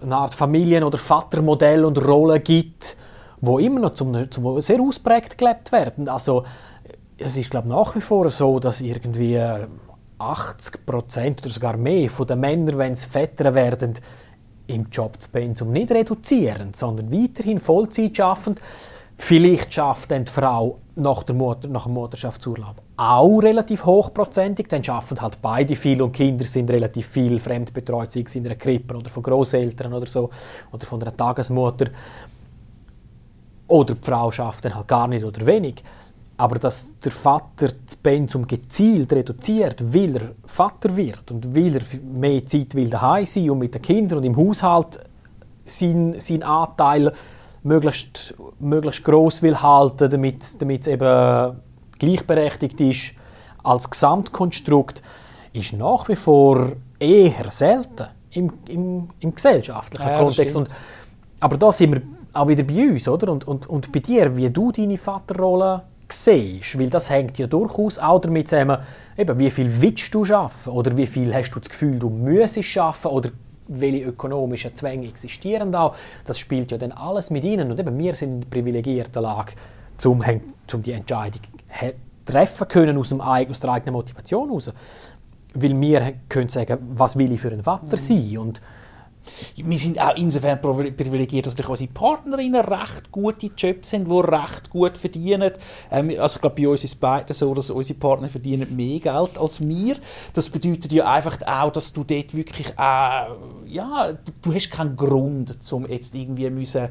eine 0.00 0.16
Art 0.16 0.34
Familien- 0.34 0.84
oder 0.84 0.96
Vatermodell 0.96 1.84
und 1.84 2.02
Rollen 2.02 2.42
gibt, 2.42 2.96
wo 3.42 3.58
immer 3.58 3.80
noch 3.80 3.90
zum, 3.90 4.30
zum 4.30 4.58
sehr 4.62 4.80
ausprägt 4.80 5.36
gelebt 5.36 5.72
werden. 5.72 6.08
Also 6.08 6.42
es 7.18 7.36
ist 7.36 7.50
glaube 7.50 7.68
nach 7.68 7.94
wie 7.94 8.00
vor 8.00 8.30
so, 8.30 8.60
dass 8.60 8.80
irgendwie 8.80 9.38
80 10.18 10.86
Prozent 10.86 11.42
oder 11.42 11.50
sogar 11.50 11.76
mehr 11.76 12.08
von 12.08 12.26
den 12.26 12.40
Männern, 12.40 12.78
wenn 12.78 12.94
sie 12.94 13.08
Väter 13.08 13.54
werden, 13.54 13.92
im 14.68 14.86
Job 14.90 15.18
das 15.18 15.28
Pensum 15.28 15.70
nicht 15.70 15.90
reduzieren, 15.90 16.72
sondern 16.72 17.12
weiterhin 17.12 17.60
Vollzeit 17.60 18.16
schaffen. 18.16 18.56
Vielleicht 19.20 19.74
schafft 19.74 20.12
dann 20.12 20.24
die 20.24 20.32
Frau 20.32 20.78
nach, 20.94 21.24
der 21.24 21.34
Mutter, 21.34 21.68
nach 21.68 21.84
dem 21.84 21.94
Mutterschaftsurlaub 21.94 22.76
auch 22.96 23.38
relativ 23.40 23.84
hochprozentig. 23.84 24.68
Dann 24.68 24.82
schaffen 24.82 25.20
halt 25.20 25.42
beide 25.42 25.74
viel 25.76 26.00
und 26.00 26.12
Kinder 26.12 26.44
sind 26.44 26.70
relativ 26.70 27.08
viel 27.08 27.38
fremdbetreut, 27.40 28.12
sei 28.12 28.22
es 28.24 28.34
in 28.36 28.46
einer 28.46 28.54
Krippe 28.54 28.96
oder 28.96 29.10
von 29.10 29.22
Großeltern 29.22 29.92
oder 29.92 30.06
so 30.06 30.30
oder 30.72 30.86
von 30.86 31.02
einer 31.02 31.16
Tagesmutter. 31.16 31.86
Oder 33.66 33.94
die 33.94 34.04
Frau 34.04 34.30
schafft 34.30 34.64
dann 34.64 34.74
halt 34.74 34.88
gar 34.88 35.08
nicht 35.08 35.24
oder 35.24 35.44
wenig. 35.44 35.82
Aber 36.36 36.58
dass 36.60 36.96
der 37.00 37.12
Vater 37.12 37.68
das 37.86 37.96
Pensum 37.96 38.46
gezielt 38.46 39.12
reduziert, 39.12 39.92
weil 39.92 40.16
er 40.16 40.22
Vater 40.46 40.96
wird 40.96 41.30
und 41.32 41.54
weil 41.54 41.74
er 41.74 41.82
mehr 42.00 42.44
Zeit 42.46 42.74
will 42.76 42.88
daheim 42.88 43.26
sein 43.26 43.50
und 43.50 43.58
mit 43.58 43.74
den 43.74 43.82
Kindern 43.82 44.18
und 44.18 44.24
im 44.24 44.36
Haushalt 44.36 45.00
seinen, 45.64 46.18
seinen 46.20 46.44
Anteil 46.44 47.12
möglichst, 47.68 48.34
möglichst 48.58 49.04
gross 49.04 49.42
will 49.42 49.60
halten, 49.60 50.10
damit, 50.10 50.60
damit 50.60 50.80
es 50.82 50.86
eben 50.88 51.60
gleichberechtigt 51.98 52.80
ist 52.80 53.12
als 53.62 53.88
Gesamtkonstrukt, 53.88 55.02
ist 55.52 55.72
nach 55.74 56.08
wie 56.08 56.16
vor 56.16 56.72
eher 56.98 57.50
selten 57.50 58.08
im, 58.30 58.52
im, 58.68 59.10
im 59.20 59.34
gesellschaftlichen 59.34 60.08
ja, 60.08 60.18
Kontext. 60.18 60.56
Und, 60.56 60.68
aber 61.40 61.56
da 61.56 61.70
sind 61.70 61.92
wir 61.94 62.02
auch 62.32 62.48
wieder 62.48 62.62
bei 62.62 62.90
uns, 62.90 63.08
oder? 63.08 63.32
Und, 63.32 63.46
und, 63.46 63.66
und 63.66 63.92
bei 63.92 64.00
dir, 64.00 64.36
wie 64.36 64.50
du 64.50 64.72
deine 64.72 64.98
Vaterrolle 64.98 65.82
siehst, 66.08 66.78
weil 66.78 66.88
das 66.88 67.10
hängt 67.10 67.38
ja 67.38 67.46
durchaus 67.46 67.98
auch 67.98 68.20
damit 68.20 68.48
zusammen, 68.48 68.78
eben, 69.16 69.38
wie 69.38 69.50
viel 69.50 69.80
willst 69.80 70.14
du 70.14 70.24
schaffen 70.24 70.72
oder 70.72 70.96
wie 70.96 71.06
viel 71.06 71.34
hast 71.34 71.50
du 71.50 71.60
das 71.60 71.68
Gefühl, 71.68 71.98
du 71.98 72.08
müsstest 72.08 72.68
schaffen 72.68 73.08
oder 73.08 73.30
welche 73.68 74.04
ökonomischen 74.04 74.74
Zwänge 74.74 75.06
existieren 75.06 75.70
da. 75.70 75.94
Das 76.24 76.38
spielt 76.38 76.72
ja 76.72 76.78
dann 76.78 76.92
alles 76.92 77.30
mit 77.30 77.44
ihnen. 77.44 77.70
Und 77.70 77.78
eben 77.78 77.96
wir 77.98 78.14
sind 78.14 78.32
in 78.32 78.40
der 78.40 78.48
privilegierten 78.48 79.22
Lage, 79.22 79.52
um, 80.04 80.22
um 80.72 80.82
die 80.82 80.92
Entscheidung 80.92 81.42
treffen 82.24 82.68
können 82.68 82.98
aus, 82.98 83.10
dem, 83.10 83.20
aus 83.20 83.60
der 83.60 83.70
eigenen 83.70 83.94
Motivation 83.94 84.48
heraus. 84.48 84.72
Weil 85.54 85.80
wir 85.80 86.14
können 86.28 86.48
sagen, 86.48 86.78
was 86.94 87.16
will 87.16 87.32
ich 87.32 87.40
für 87.40 87.50
ein 87.50 87.62
Vater 87.62 87.96
mhm. 87.96 88.00
sein 88.00 88.38
und 88.38 88.60
wir 89.56 89.78
sind 89.78 90.00
auch 90.00 90.16
insofern 90.16 90.60
privilegiert, 90.60 91.46
dass 91.46 91.54
unsere 91.54 91.90
Partnerinnen 91.90 92.64
recht 92.64 93.10
gute 93.10 93.50
Jobs 93.56 93.92
haben, 93.92 94.04
die 94.04 94.20
recht 94.20 94.70
gut 94.70 94.96
verdienen. 94.96 95.52
Ähm, 95.90 96.12
also 96.18 96.36
ich 96.36 96.40
glaube, 96.40 96.62
bei 96.62 96.68
uns 96.68 96.84
ist 96.84 96.92
es 96.92 96.98
beide 96.98 97.32
so, 97.32 97.52
dass 97.54 97.70
unsere 97.70 97.98
Partner 97.98 98.28
verdienen 98.28 98.74
mehr 98.74 99.00
Geld 99.00 99.38
als 99.38 99.66
wir. 99.66 99.96
Das 100.34 100.48
bedeutet 100.48 100.92
ja 100.92 101.12
einfach 101.12 101.38
auch, 101.46 101.70
dass 101.70 101.92
du 101.92 102.04
dort 102.04 102.34
wirklich, 102.34 102.68
äh, 102.70 103.26
ja, 103.66 104.12
du, 104.12 104.32
du 104.42 104.54
hast 104.54 104.70
keinen 104.70 104.96
Grund, 104.96 105.56
um 105.70 105.86
jetzt 105.86 106.14
irgendwie 106.14 106.50
müssen 106.50 106.88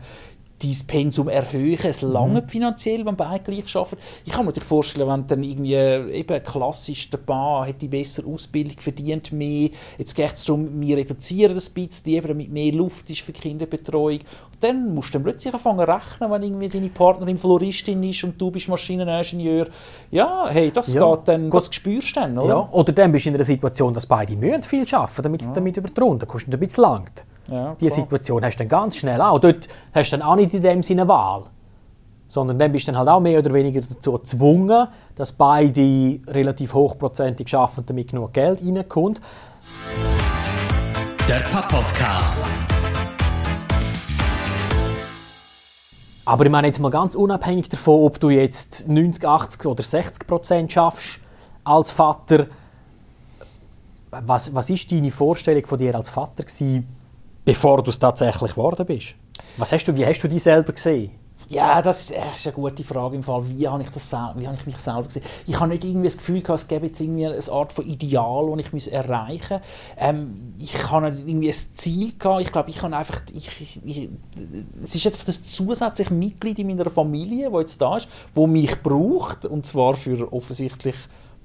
dein 0.62 0.88
Pensum 0.88 1.30
erhöhen. 1.30 1.78
Es 1.84 2.02
lange 2.02 2.42
mhm. 2.42 2.48
finanziell, 2.48 3.06
wenn 3.06 3.16
beide 3.16 3.44
gleich 3.44 3.76
arbeiten. 3.76 3.98
Ich 4.26 4.32
kann 4.32 4.42
mir 4.42 4.50
natürlich 4.50 4.68
vorstellen, 4.68 5.08
wenn 5.08 5.28
dann 5.28 5.44
irgendwie 5.44 5.76
eben 5.76 6.44
klassisch 6.44 7.10
der 7.10 7.20
Mann 7.28 7.68
hat 7.68 7.82
die 7.82 7.88
bessere 7.88 8.28
Ausbildung, 8.28 8.80
verdient 8.80 9.32
mehr, 9.32 9.70
jetzt 9.98 10.16
geht 10.16 10.34
es 10.34 10.46
darum, 10.46 10.70
wir 10.80 10.98
reduzieren 10.98 11.56
das 11.56 11.70
ein 11.70 11.74
bisschen, 11.74 12.06
lieber 12.06 12.30
damit 12.30 12.52
mehr 12.52 12.72
Luft 12.72 13.10
ist 13.10 13.22
für 13.22 13.32
die 13.32 13.42
Kinderbetreuung. 13.42 14.20
Und 14.20 14.62
dann 14.62 14.94
musst 14.94 15.10
du 15.10 15.14
dann 15.14 15.24
plötzlich 15.24 15.54
anfangen 15.54 15.86
zu 15.86 15.92
rechnen, 15.92 16.32
wenn 16.32 16.44
irgendwie 16.44 16.70
deine 16.70 16.90
Partnerin 16.90 17.38
Floristin 17.38 18.02
ist 18.04 18.24
und 18.24 18.40
du 18.42 18.52
bist 18.52 18.68
Maschineningenieur. 18.68 19.68
Ja, 20.12 20.48
hey, 20.50 20.72
das 20.72 20.94
ja. 20.94 21.16
geht 21.16 21.28
dann, 21.28 21.50
das 21.50 21.70
spürst 21.72 22.16
du 22.16 22.22
dann, 22.22 22.38
oder? 22.38 22.50
Ja. 22.50 22.70
Oder 22.72 22.94
dann 22.94 23.12
bist 23.12 23.26
du 23.26 23.30
in 23.30 23.36
einer 23.36 23.44
Situation, 23.44 23.94
dass 23.94 24.06
beide 24.06 24.36
müssen 24.36 24.64
viel 24.64 24.86
arbeiten, 24.92 25.22
damit 25.22 25.42
ja. 25.42 25.54
damit 25.54 25.78
über 25.78 25.90
die 25.90 26.00
Runde 26.02 26.26
kommst 26.26 26.48
ein 26.48 26.60
bisschen 26.60 26.84
langt. 26.84 27.24
Ja, 27.50 27.76
Diese 27.80 27.96
Situation 27.96 28.44
hast 28.44 28.56
du 28.56 28.60
dann 28.60 28.68
ganz 28.68 28.98
schnell 28.98 29.22
auch. 29.22 29.40
Dort 29.40 29.68
hast 29.94 30.12
du 30.12 30.18
dann 30.18 30.28
auch 30.28 30.36
nicht 30.36 30.54
in 30.54 30.62
dem 30.62 30.84
Sinne 30.84 31.08
Wahl. 31.08 31.44
Sondern 32.30 32.60
dann 32.60 32.72
bist 32.74 32.88
du 32.88 32.92
dann 32.92 33.00
halt 33.00 33.10
auch 33.10 33.22
mehr 33.22 33.40
oder 33.40 33.54
weniger 33.54 33.80
dazu 33.82 34.14
gezwungen, 34.14 34.88
dass 35.16 35.32
beide 35.32 36.20
relativ 36.28 36.74
hochprozentig 36.74 37.56
arbeiten, 37.56 37.86
damit 37.86 38.10
genug 38.10 38.34
Geld 38.34 38.62
reinkommt. 38.62 39.22
Der 41.30 41.40
Podcast. 41.40 42.48
Aber 46.26 46.44
ich 46.44 46.52
meine 46.52 46.68
jetzt 46.68 46.80
mal 46.80 46.92
ganz 46.92 47.16
unabhängig 47.16 47.70
davon, 47.70 48.04
ob 48.04 48.20
du 48.20 48.30
jetzt 48.30 48.90
90, 48.90 49.26
80 49.26 49.66
oder 49.66 49.82
60 49.82 50.28
Prozent 50.28 50.74
schaffst 50.74 51.22
als 51.64 51.92
Vater. 51.92 52.48
Was, 54.12 54.54
was 54.54 54.70
ist 54.70 54.92
deine 54.92 55.12
Vorstellung 55.12 55.66
von 55.66 55.78
dir 55.78 55.96
als 55.96 56.10
Vater 56.10 56.44
gewesen, 56.44 56.97
bevor 57.48 57.82
du 57.82 57.92
es 57.92 57.98
tatsächlich 57.98 58.52
geworden 58.52 58.86
bist? 58.86 59.16
Was 59.56 59.72
hast 59.72 59.86
du, 59.86 59.96
wie 59.96 60.06
hast 60.06 60.22
du 60.22 60.28
dich 60.28 60.44
selber 60.44 60.74
gesehen? 60.74 61.12
Ja, 61.48 61.82
das 61.82 62.12
ist, 62.12 62.14
eine 62.14 62.54
gute 62.54 62.84
Frage 62.84 63.16
im 63.16 63.24
Fall. 63.24 63.48
Wie 63.48 63.66
habe 63.66 63.82
ich, 63.82 63.90
das, 63.90 64.12
wie 64.12 64.46
habe 64.46 64.58
ich 64.60 64.66
mich 64.66 64.78
selber 64.80 65.04
gesehen? 65.04 65.24
Ich 65.46 65.58
habe 65.58 65.70
nicht 65.70 65.86
irgendwie 65.86 66.10
das 66.10 66.18
Gefühl 66.18 66.42
gehabt, 66.42 66.60
es 66.60 66.68
gäbe 66.68 66.88
jetzt 66.88 67.00
irgendwie 67.00 67.26
eine 67.26 67.42
Art 67.50 67.72
von 67.72 67.86
Ideal, 67.86 68.54
das 68.58 68.74
ich 68.74 68.92
erreichen 68.92 69.60
muss. 69.60 69.68
Ähm, 69.98 70.54
ich 70.60 70.92
habe 70.92 71.08
irgendwie 71.08 71.48
ein 71.48 71.54
Ziel 71.54 72.12
gehabt. 72.20 72.42
Ich 72.42 72.52
glaube, 72.52 72.70
ich 72.70 72.82
habe 72.82 72.98
einfach... 72.98 73.22
Ich, 73.32 73.50
ich, 73.62 73.80
ich, 73.86 74.10
es 74.84 74.96
ist 74.96 75.06
jetzt 75.06 75.26
das 75.26 75.46
zusätzliche 75.46 76.14
Mitglied 76.14 76.60
in 76.60 76.68
meiner 76.68 76.90
Familie, 76.90 77.50
das 77.50 77.62
jetzt 77.62 77.82
da 77.82 77.96
ist, 77.96 78.10
wo 78.34 78.46
mich 78.46 78.84
braucht. 78.84 79.46
Und 79.46 79.66
zwar 79.66 79.96
für 79.96 80.34
offensichtlich 80.34 80.96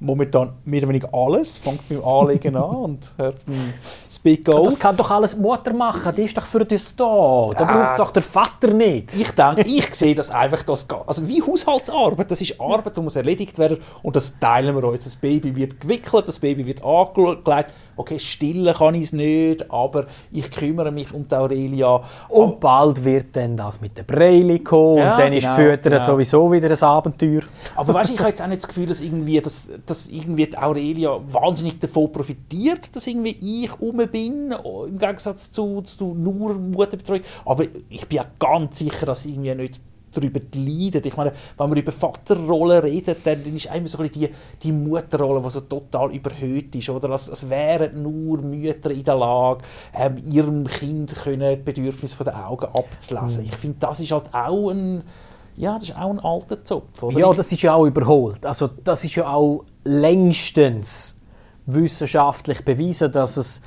momentan 0.03 0.53
mehr 0.65 0.81
oder 0.81 0.89
weniger 0.89 1.09
alles, 1.13 1.59
fängt 1.59 1.89
beim 1.89 2.05
Anlegen 2.05 2.57
an 2.57 2.77
und 2.77 3.11
hört 3.17 3.37
ein 3.47 3.73
Speak 4.11 4.45
Go. 4.45 4.65
Das 4.65 4.79
kann 4.79 4.97
doch 4.97 5.11
alles 5.11 5.37
Mutter 5.37 5.73
machen, 5.73 6.13
die 6.15 6.23
ist 6.23 6.37
doch 6.37 6.45
für 6.45 6.65
das 6.65 6.95
da. 6.97 7.51
Da 7.57 7.63
äh, 7.63 7.67
braucht 7.67 7.95
es 7.95 8.01
auch 8.01 8.11
der 8.11 8.23
Vater 8.23 8.69
nicht. 8.69 9.15
Ich 9.15 9.31
denke, 9.31 9.63
ich 9.63 9.95
sehe 9.95 10.15
das 10.15 10.31
einfach, 10.31 10.63
das, 10.65 10.87
also 11.07 11.27
wie 11.29 11.41
Haushaltsarbeit, 11.41 12.31
das 12.31 12.41
ist 12.41 12.61
Arbeit, 12.61 12.97
die 12.97 13.01
muss 13.01 13.17
erledigt 13.17 13.59
werden 13.59 13.79
und 14.03 14.17
das 14.17 14.39
teilen 14.39 14.75
wir 14.75 14.85
uns. 14.85 15.05
Das 15.05 15.17
Baby 15.17 15.55
wird 15.55 15.81
gewickelt, 15.81 16.27
das 16.27 16.41
Baby 16.41 16.67
wird 16.67 16.85
angelegt, 16.85 17.73
okay, 17.97 18.19
stillen 18.19 18.75
kann 18.75 18.95
ich 18.95 19.05
es 19.05 19.13
nicht, 19.13 19.71
aber 19.71 20.07
ich 20.33 20.51
kümmere 20.51 20.91
mich 20.91 21.13
um 21.15 21.29
die 21.29 21.35
Aurelia. 21.35 22.03
Und 22.29 22.59
bald 22.59 23.05
wird 23.05 23.37
dann 23.37 23.57
das 23.57 23.81
mit 23.81 23.97
der 23.97 24.03
Breili 24.03 24.59
kommen 24.59 24.99
ja, 24.99 25.13
und 25.13 25.21
dann 25.21 25.33
ist 25.33 25.43
genau, 25.43 25.55
Füttern 25.55 25.93
genau. 25.93 26.07
sowieso 26.07 26.51
wieder 26.51 26.71
ein 26.71 26.83
Abenteuer. 26.83 27.43
Aber 27.77 27.95
weißt, 27.95 28.11
ich 28.11 28.19
habe 28.19 28.31
jetzt 28.31 28.43
auch 28.43 28.49
nicht 28.49 28.63
das 28.63 28.69
Gefühl, 28.69 28.87
dass 28.87 29.01
irgendwie 29.01 29.41
das 29.41 29.69
dass 29.93 30.09
irgendwie 30.09 30.47
die 30.47 30.57
Aurelia 30.57 31.21
wahnsinnig 31.27 31.79
davon 31.79 32.11
profitiert, 32.11 32.97
dass 32.97 33.07
irgendwie 33.07 33.37
ich 33.63 33.79
um 33.79 33.99
bin, 34.11 34.53
im 34.89 34.99
Gegensatz 34.99 35.53
zu, 35.53 35.83
zu 35.83 36.15
nur 36.15 36.55
Mutterbetreuung. 36.55 37.23
Aber 37.45 37.65
ich 37.91 38.09
bin 38.09 38.17
ja 38.17 38.27
ganz 38.39 38.79
sicher, 38.79 39.05
dass 39.05 39.27
irgendwie 39.27 39.55
nicht 39.55 39.81
darüber 40.13 40.41
leidet. 40.55 41.05
Ich 41.05 41.17
meine, 41.17 41.33
wenn 41.59 41.69
man 41.69 41.79
über 41.79 41.93
Vaterrolle 41.93 42.83
redet, 42.83 43.19
dann 43.25 43.43
ist 43.55 43.67
immer 43.67 43.89
so 43.89 44.03
ein 44.03 44.11
die, 44.11 44.31
die 44.63 44.73
Mutterrolle, 44.73 45.43
die 45.43 45.51
so 45.51 45.61
total 45.61 46.15
überhöht 46.15 46.75
ist. 46.75 46.89
Oder 46.89 47.11
als, 47.11 47.29
als 47.29 47.49
wären 47.49 48.03
nur 48.03 48.41
Mütter 48.41 48.91
in 48.91 49.05
der 49.05 49.17
Lage, 49.17 49.63
ähm, 49.95 50.19
ihrem 50.25 50.67
Kind 50.67 51.15
können 51.15 51.57
die 51.57 51.63
Bedürfnisse 51.63 52.17
von 52.17 52.27
den 52.27 52.35
Augen 52.35 52.67
abzulesen. 52.67 53.43
Mhm. 53.43 53.49
Ich 53.51 53.57
finde, 53.57 53.77
das 53.81 54.01
ist 54.01 54.13
halt 54.13 54.33
auch 54.33 54.71
ein 54.71 55.03
ja, 55.57 55.79
das 55.79 55.91
ist 55.91 55.97
auch 55.97 56.11
ein 56.11 56.21
alter 56.21 56.65
Zopf. 56.65 57.03
Oder? 57.03 57.19
Ja, 57.19 57.33
das 57.33 57.53
ist 57.53 57.63
ja 57.63 57.75
auch 57.75 57.87
überholt. 57.87 58.45
Also 58.47 58.69
das 58.83 59.05
ist 59.05 59.15
ja 59.15 59.29
auch 59.33 59.65
längstens 59.85 61.19
wissenschaftlich 61.67 62.65
bewiesen, 62.65 63.13
dass 63.13 63.37
es 63.37 63.63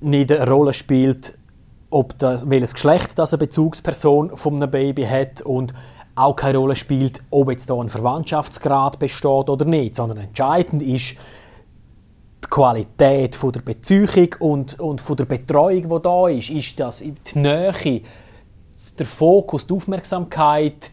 nicht 0.00 0.30
eine 0.30 0.48
Rolle 0.48 0.72
spielt, 0.72 1.36
ob 1.90 2.18
das, 2.18 2.48
welches 2.48 2.74
Geschlecht 2.74 3.18
das 3.18 3.32
eine 3.32 3.38
Bezugsperson 3.38 4.36
von 4.36 4.56
einem 4.56 4.70
Baby 4.70 5.04
hat 5.04 5.42
und 5.42 5.74
auch 6.14 6.36
keine 6.36 6.58
Rolle 6.58 6.76
spielt, 6.76 7.20
ob 7.30 7.50
jetzt 7.50 7.70
da 7.70 7.74
ein 7.74 7.88
Verwandtschaftsgrad 7.88 8.98
besteht 8.98 9.48
oder 9.48 9.64
nicht, 9.64 9.96
sondern 9.96 10.18
entscheidend 10.18 10.82
ist 10.82 11.14
die 12.44 12.48
Qualität 12.50 13.34
von 13.34 13.52
der 13.52 13.60
Beziehung 13.60 14.34
und, 14.40 14.78
und 14.78 15.00
von 15.00 15.16
der 15.16 15.24
Betreuung, 15.24 15.88
die 15.88 16.02
da 16.02 16.28
ist. 16.28 16.50
Ist 16.50 16.80
das 16.80 16.98
die 16.98 17.38
Nähe, 17.38 18.02
der 18.98 19.06
Fokus, 19.06 19.66
die 19.66 19.74
Aufmerksamkeit, 19.74 20.92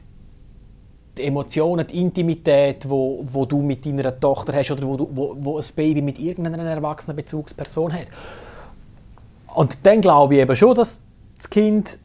die 1.17 1.23
Emotionen, 1.23 1.85
die 1.85 2.01
Intimität, 2.01 2.89
wo, 2.89 3.23
wo 3.23 3.45
du 3.45 3.61
mit 3.61 3.85
deiner 3.85 4.17
Tochter 4.19 4.53
hast 4.53 4.71
oder 4.71 4.83
wo, 4.83 4.97
du, 4.97 5.09
wo, 5.11 5.35
wo 5.39 5.57
ein 5.57 5.65
Baby 5.75 6.01
mit 6.01 6.19
irgendeiner 6.19 6.63
erwachsenen 6.63 7.15
Bezugsperson 7.15 7.93
hat. 7.93 8.07
Und 9.53 9.77
dann 9.83 10.01
glaube 10.01 10.35
ich 10.35 10.41
eben 10.41 10.55
schon, 10.55 10.75
dass 10.75 11.01
das 11.37 11.49
Kind 11.49 11.97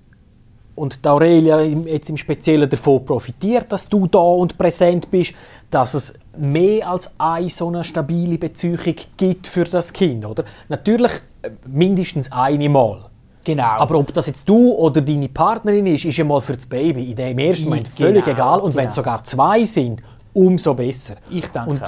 und 0.74 1.06
Aurelia 1.06 1.60
jetzt 1.60 2.10
im 2.10 2.16
Speziellen 2.16 2.68
davon 2.68 3.04
profitiert, 3.04 3.70
dass 3.70 3.88
du 3.88 4.06
da 4.08 4.18
und 4.18 4.58
präsent 4.58 5.10
bist, 5.10 5.34
dass 5.70 5.94
es 5.94 6.18
mehr 6.36 6.90
als 6.90 7.10
eine 7.18 7.48
so 7.48 7.68
eine 7.68 7.84
stabile 7.84 8.38
Beziehung 8.38 8.78
gibt 9.16 9.46
für 9.46 9.64
das 9.64 9.92
Kind, 9.92 10.24
oder? 10.24 10.44
Natürlich 10.68 11.12
äh, 11.42 11.50
mindestens 11.66 12.32
einmal. 12.32 13.10
Genau. 13.44 13.76
Aber 13.78 13.98
ob 13.98 14.12
das 14.12 14.26
jetzt 14.26 14.48
du 14.48 14.72
oder 14.72 15.02
deine 15.02 15.28
Partnerin 15.28 15.86
ist, 15.86 16.06
ist 16.06 16.16
ja 16.16 16.24
mal 16.24 16.40
für 16.40 16.54
das 16.54 16.64
Baby 16.64 17.10
in 17.10 17.16
dem 17.16 17.38
ersten 17.38 17.66
Moment 17.66 17.88
völlig 17.88 18.24
genau, 18.24 18.36
egal. 18.36 18.60
Und 18.60 18.70
genau. 18.70 18.82
wenn 18.82 18.88
es 18.88 18.94
sogar 18.94 19.22
zwei 19.22 19.64
sind, 19.64 20.02
umso 20.32 20.74
besser. 20.74 21.16
Ich 21.30 21.46
denke 21.48 21.70
Und 21.70 21.82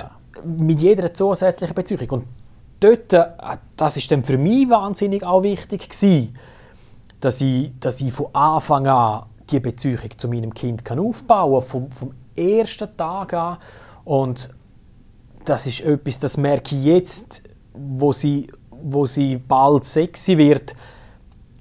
mit 0.44 0.80
jeder 0.80 1.12
zusätzlichen 1.12 1.74
Beziehung. 1.74 2.08
Und 2.10 2.24
dort, 2.80 3.12
äh, 3.12 3.26
das 3.76 3.96
ist 3.96 4.10
dann 4.10 4.22
für 4.22 4.38
mich 4.38 4.68
wahnsinnig 4.68 5.24
auch 5.24 5.42
wichtig 5.42 5.88
gewesen, 5.88 6.34
dass 7.20 7.40
ich, 7.40 7.72
dass 7.80 8.00
ich 8.00 8.12
von 8.12 8.26
Anfang 8.34 8.86
an 8.86 9.24
die 9.50 9.60
Beziehung 9.60 10.10
zu 10.16 10.28
meinem 10.28 10.52
Kind 10.52 10.84
kann 10.84 10.98
aufbauen 10.98 11.60
kann, 11.60 11.68
vom, 11.68 11.90
vom 11.90 12.10
ersten 12.34 12.94
Tag 12.96 13.32
an. 13.32 13.56
Und 14.04 14.50
das 15.44 15.66
ist 15.66 15.80
etwas, 15.80 16.18
das 16.18 16.36
merke 16.36 16.74
ich 16.76 16.84
jetzt, 16.84 17.42
wo 17.72 18.12
sie, 18.12 18.48
wo 18.70 19.06
sie 19.06 19.36
bald 19.36 19.84
sexy 19.84 20.36
wird, 20.36 20.74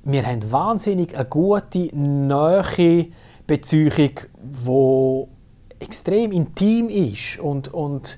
wir 0.06 0.26
haben 0.26 0.52
wahnsinnig 0.52 1.15
eine 1.15 1.26
gute, 1.26 1.89
neue 1.94 3.08
Beziehung, 3.48 4.20
die 4.38 5.26
extrem 5.80 6.32
intim 6.32 6.89
ist 6.89 7.39
und, 7.39 7.74
und 7.74 8.18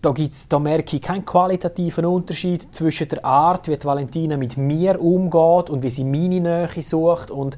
da, 0.00 0.10
gibt's, 0.10 0.48
da 0.48 0.58
merke 0.58 0.96
ich 0.96 1.02
keinen 1.02 1.24
qualitativen 1.24 2.06
Unterschied 2.06 2.74
zwischen 2.74 3.08
der 3.08 3.24
Art, 3.24 3.68
wie 3.68 3.78
Valentina 3.82 4.36
mit 4.36 4.56
mir 4.56 5.00
umgeht 5.00 5.70
und 5.70 5.82
wie 5.82 5.90
sie 5.90 6.04
meine 6.04 6.40
Nähe 6.40 6.82
sucht 6.82 7.30
und 7.30 7.56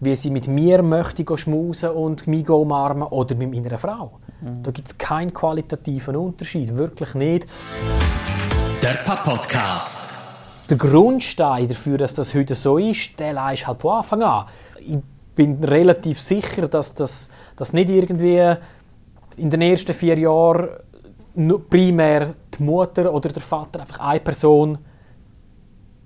wie 0.00 0.16
sie 0.16 0.30
mit 0.30 0.48
mir 0.48 0.82
möchte 0.82 1.24
schmusen 1.38 1.90
und 1.90 2.26
mich 2.26 2.48
umarmen 2.48 3.04
oder 3.04 3.36
mit 3.36 3.52
meiner 3.52 3.78
Frau. 3.78 4.18
Mhm. 4.40 4.62
Da 4.62 4.70
gibt 4.70 4.88
es 4.88 4.98
keinen 4.98 5.32
qualitativen 5.32 6.16
Unterschied, 6.16 6.76
wirklich 6.76 7.14
nicht. 7.14 7.46
Der 8.82 8.94
Papa-Podcast 9.04 10.13
der 10.70 10.76
Grundstein 10.76 11.68
dafür, 11.68 11.98
dass 11.98 12.14
das 12.14 12.34
heute 12.34 12.54
so 12.54 12.78
ist, 12.78 13.18
der 13.18 13.52
ist 13.52 13.66
halt 13.66 13.80
von 13.80 13.98
Anfang 13.98 14.22
an. 14.22 14.46
Ich 14.80 14.98
bin 15.34 15.62
relativ 15.64 16.20
sicher, 16.20 16.68
dass 16.68 16.94
das 16.94 17.28
dass 17.56 17.72
nicht 17.72 17.90
irgendwie 17.90 18.56
in 19.36 19.50
den 19.50 19.62
ersten 19.62 19.94
vier 19.94 20.18
Jahren 20.18 20.68
primär 21.68 22.30
die 22.56 22.62
Mutter 22.62 23.12
oder 23.12 23.28
der 23.28 23.42
Vater 23.42 23.80
einfach 23.80 23.98
eine 23.98 24.20
Person 24.20 24.78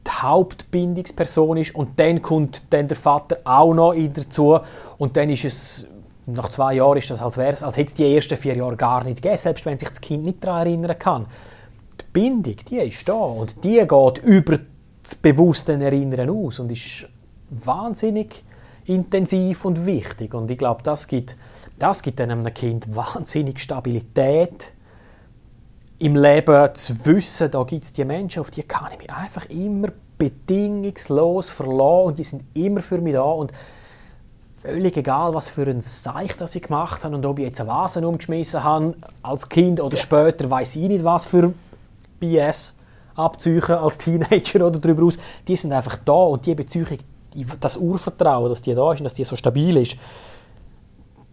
die 0.06 0.10
Hauptbindungsperson 0.10 1.58
ist 1.58 1.74
und 1.74 1.98
dann 1.98 2.22
kommt 2.22 2.62
dann 2.70 2.88
der 2.88 2.96
Vater 2.96 3.38
auch 3.44 3.74
noch 3.74 3.94
dazu 3.94 4.58
und 4.96 5.16
dann 5.16 5.28
ist 5.28 5.44
es 5.44 5.86
nach 6.24 6.48
zwei 6.48 6.74
Jahren 6.74 6.96
ist 6.96 7.10
das 7.10 7.20
als 7.20 7.36
wäre 7.36 7.62
als 7.62 7.76
hätte 7.76 7.88
es 7.88 7.94
die 7.94 8.14
ersten 8.14 8.36
vier 8.38 8.56
Jahre 8.56 8.76
gar 8.76 9.04
nichts 9.04 9.20
gegeben, 9.20 9.38
selbst 9.38 9.66
wenn 9.66 9.78
sich 9.78 9.88
das 9.88 10.00
Kind 10.00 10.24
nicht 10.24 10.42
daran 10.42 10.66
erinnern 10.66 10.98
kann 10.98 11.26
die 12.00 12.04
Bindung, 12.12 12.56
die 12.68 12.78
ist 12.78 13.08
da 13.08 13.12
und 13.12 13.62
die 13.64 13.78
geht 13.78 14.18
über 14.18 14.58
das 15.02 15.14
bewusste 15.14 15.72
Erinnern 15.72 16.30
aus 16.30 16.58
und 16.58 16.70
ist 16.70 17.06
wahnsinnig 17.50 18.44
intensiv 18.87 19.64
und 19.64 19.87
wichtig. 19.87 20.34
Und 20.34 20.50
ich 20.50 20.58
glaube, 20.58 20.82
das 20.82 21.06
gibt, 21.06 21.37
das 21.78 22.02
gibt 22.02 22.20
einem 22.20 22.52
Kind 22.54 22.94
wahnsinnig 22.94 23.61
Stabilität 23.61 24.72
im 25.98 26.14
Leben 26.14 26.74
zu 26.74 27.04
wissen, 27.06 27.50
da 27.50 27.62
gibt 27.64 27.84
es 27.84 27.92
die 27.92 28.04
Menschen, 28.04 28.40
auf 28.40 28.50
die 28.50 28.62
kann 28.62 28.92
ich 28.92 28.98
mich 28.98 29.12
einfach 29.12 29.46
immer 29.46 29.88
bedingungslos 30.16 31.50
verlassen 31.50 32.06
und 32.06 32.18
die 32.18 32.24
sind 32.24 32.44
immer 32.54 32.82
für 32.82 32.98
mich 32.98 33.14
da 33.14 33.22
und 33.22 33.52
völlig 34.61 34.96
egal, 34.96 35.34
was 35.34 35.48
für 35.48 35.66
ein 35.66 35.80
Seich 35.80 36.37
das 36.37 36.54
ich 36.54 36.62
gemacht 36.62 37.04
habe 37.04 37.16
und 37.16 37.26
ob 37.26 37.38
ich 37.38 37.46
jetzt 37.46 37.61
einen 37.61 37.68
Vasen 37.68 38.04
umgeschmissen 38.04 38.62
habe 38.62 38.94
als 39.22 39.48
Kind 39.48 39.80
oder 39.80 39.96
später, 39.96 40.48
weiß 40.50 40.76
ich 40.76 40.88
nicht, 40.88 41.04
was 41.04 41.24
für 41.24 41.52
BS 42.18 42.76
abziehen 43.14 43.62
als 43.62 43.98
Teenager 43.98 44.66
oder 44.66 44.78
darüber 44.78 45.04
aus, 45.04 45.18
die 45.46 45.57
sind 45.57 45.72
einfach 45.72 45.96
da 46.04 46.12
und 46.12 46.46
die 46.46 46.54
Beziehung, 46.54 46.87
das 47.61 47.76
Urvertrauen, 47.76 48.48
dass 48.48 48.62
die 48.62 48.74
da 48.74 48.92
ist 48.92 49.00
und 49.00 49.04
dass 49.04 49.14
die 49.14 49.24
so 49.24 49.37
stabil 49.37 49.76
ist, 49.76 49.96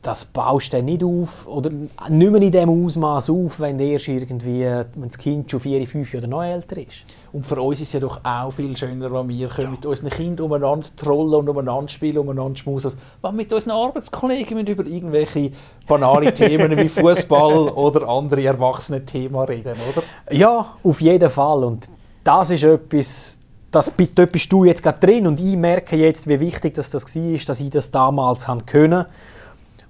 das 0.05 0.23
baust 0.23 0.71
du 0.71 0.83
nicht 0.83 1.03
auf 1.03 1.47
oder 1.47 1.71
nicht 1.71 1.91
mehr 2.09 2.41
in 2.41 2.51
dem 2.51 2.85
Ausmaß 2.85 3.31
auf, 3.31 3.59
wenn 3.59 3.79
erst 3.79 4.07
irgendwie, 4.07 4.61
wenn 4.61 5.07
das 5.07 5.17
Kind 5.17 5.49
schon 5.49 5.59
vier, 5.59 5.85
fünf 5.87 6.13
oder 6.13 6.27
noch 6.27 6.43
älter 6.43 6.77
ist. 6.77 7.05
Und 7.33 7.43
für 7.43 7.59
uns 7.59 7.81
ist 7.81 7.87
es 7.87 7.93
ja 7.93 7.99
doch 7.99 8.19
auch 8.23 8.51
viel 8.51 8.77
schöner, 8.77 9.11
wenn 9.11 9.29
wir 9.29 9.49
ja. 9.57 9.69
mit 9.69 9.83
unseren 9.83 10.11
Kindern 10.11 10.45
umeinander 10.45 10.87
trollen 10.95 11.33
und 11.33 11.49
umeinander 11.49 11.87
spielen, 11.87 12.19
umeinander 12.19 12.55
schmusen, 12.55 12.91
als 12.91 12.97
wenn 13.21 13.31
wir 13.31 13.37
mit 13.37 13.51
unseren 13.51 13.71
Arbeitskollegen 13.71 14.67
über 14.67 14.85
irgendwelche 14.85 15.51
banale 15.87 16.31
Themen 16.35 16.77
wie 16.77 16.87
Fußball 16.87 17.69
oder 17.69 18.07
andere 18.07 18.43
erwachsene 18.43 19.03
Themen 19.03 19.39
reden, 19.39 19.75
oder? 19.91 20.03
Ja, 20.31 20.77
auf 20.83 21.01
jeden 21.01 21.31
Fall. 21.31 21.63
Und 21.63 21.89
das 22.23 22.51
ist 22.51 22.63
etwas, 22.63 23.39
das, 23.71 23.89
bist 23.89 24.51
du 24.51 24.65
jetzt 24.65 24.83
gerade 24.83 24.99
drin 24.99 25.25
und 25.25 25.39
ich 25.39 25.55
merke 25.55 25.97
jetzt, 25.97 26.27
wie 26.27 26.39
wichtig 26.39 26.75
das, 26.75 26.91
das 26.91 27.03
war, 27.15 27.37
dass 27.47 27.59
ich 27.59 27.71
das 27.71 27.89
damals 27.89 28.45
können 28.45 28.61
konnte 28.65 29.07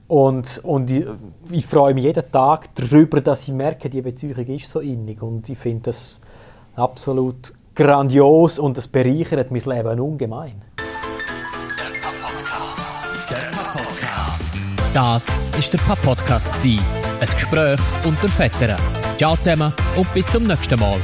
und, 0.08 0.60
und 0.64 0.92
ich, 0.92 1.06
ich, 1.52 1.66
freue 1.66 1.94
mich 1.94 2.04
jeden 2.04 2.32
Tag 2.32 2.70
darüber, 2.76 3.22
dass 3.22 3.48
ich 3.48 3.54
merke, 3.54 3.90
die 3.90 4.02
Beziehung 4.02 4.46
ist 4.48 4.70
so 4.70 4.80
innig. 4.80 5.22
Und 5.22 5.50
ich 5.50 5.58
finde 5.58 5.84
das 5.86 6.22
absolut 6.76 7.54
grandios 7.74 8.60
und 8.60 8.78
es 8.78 8.88
bereichert 8.88 9.52
mein 9.52 9.62
Leben 9.62 10.00
ungemein. 10.00 10.62
Der 13.30 13.50
Podcast. 13.74 14.58
Das 14.94 15.46
ist 15.58 15.74
der 15.74 15.80
Papp 15.80 16.02
Podcast 16.02 16.66
ein 16.66 17.28
Gespräch 17.28 17.80
unter 18.06 18.28
Vettern. 18.28 18.80
Ciao 19.18 19.36
zusammen 19.36 19.74
und 19.96 20.14
bis 20.14 20.28
zum 20.28 20.44
nächsten 20.44 20.80
Mal. 20.80 21.00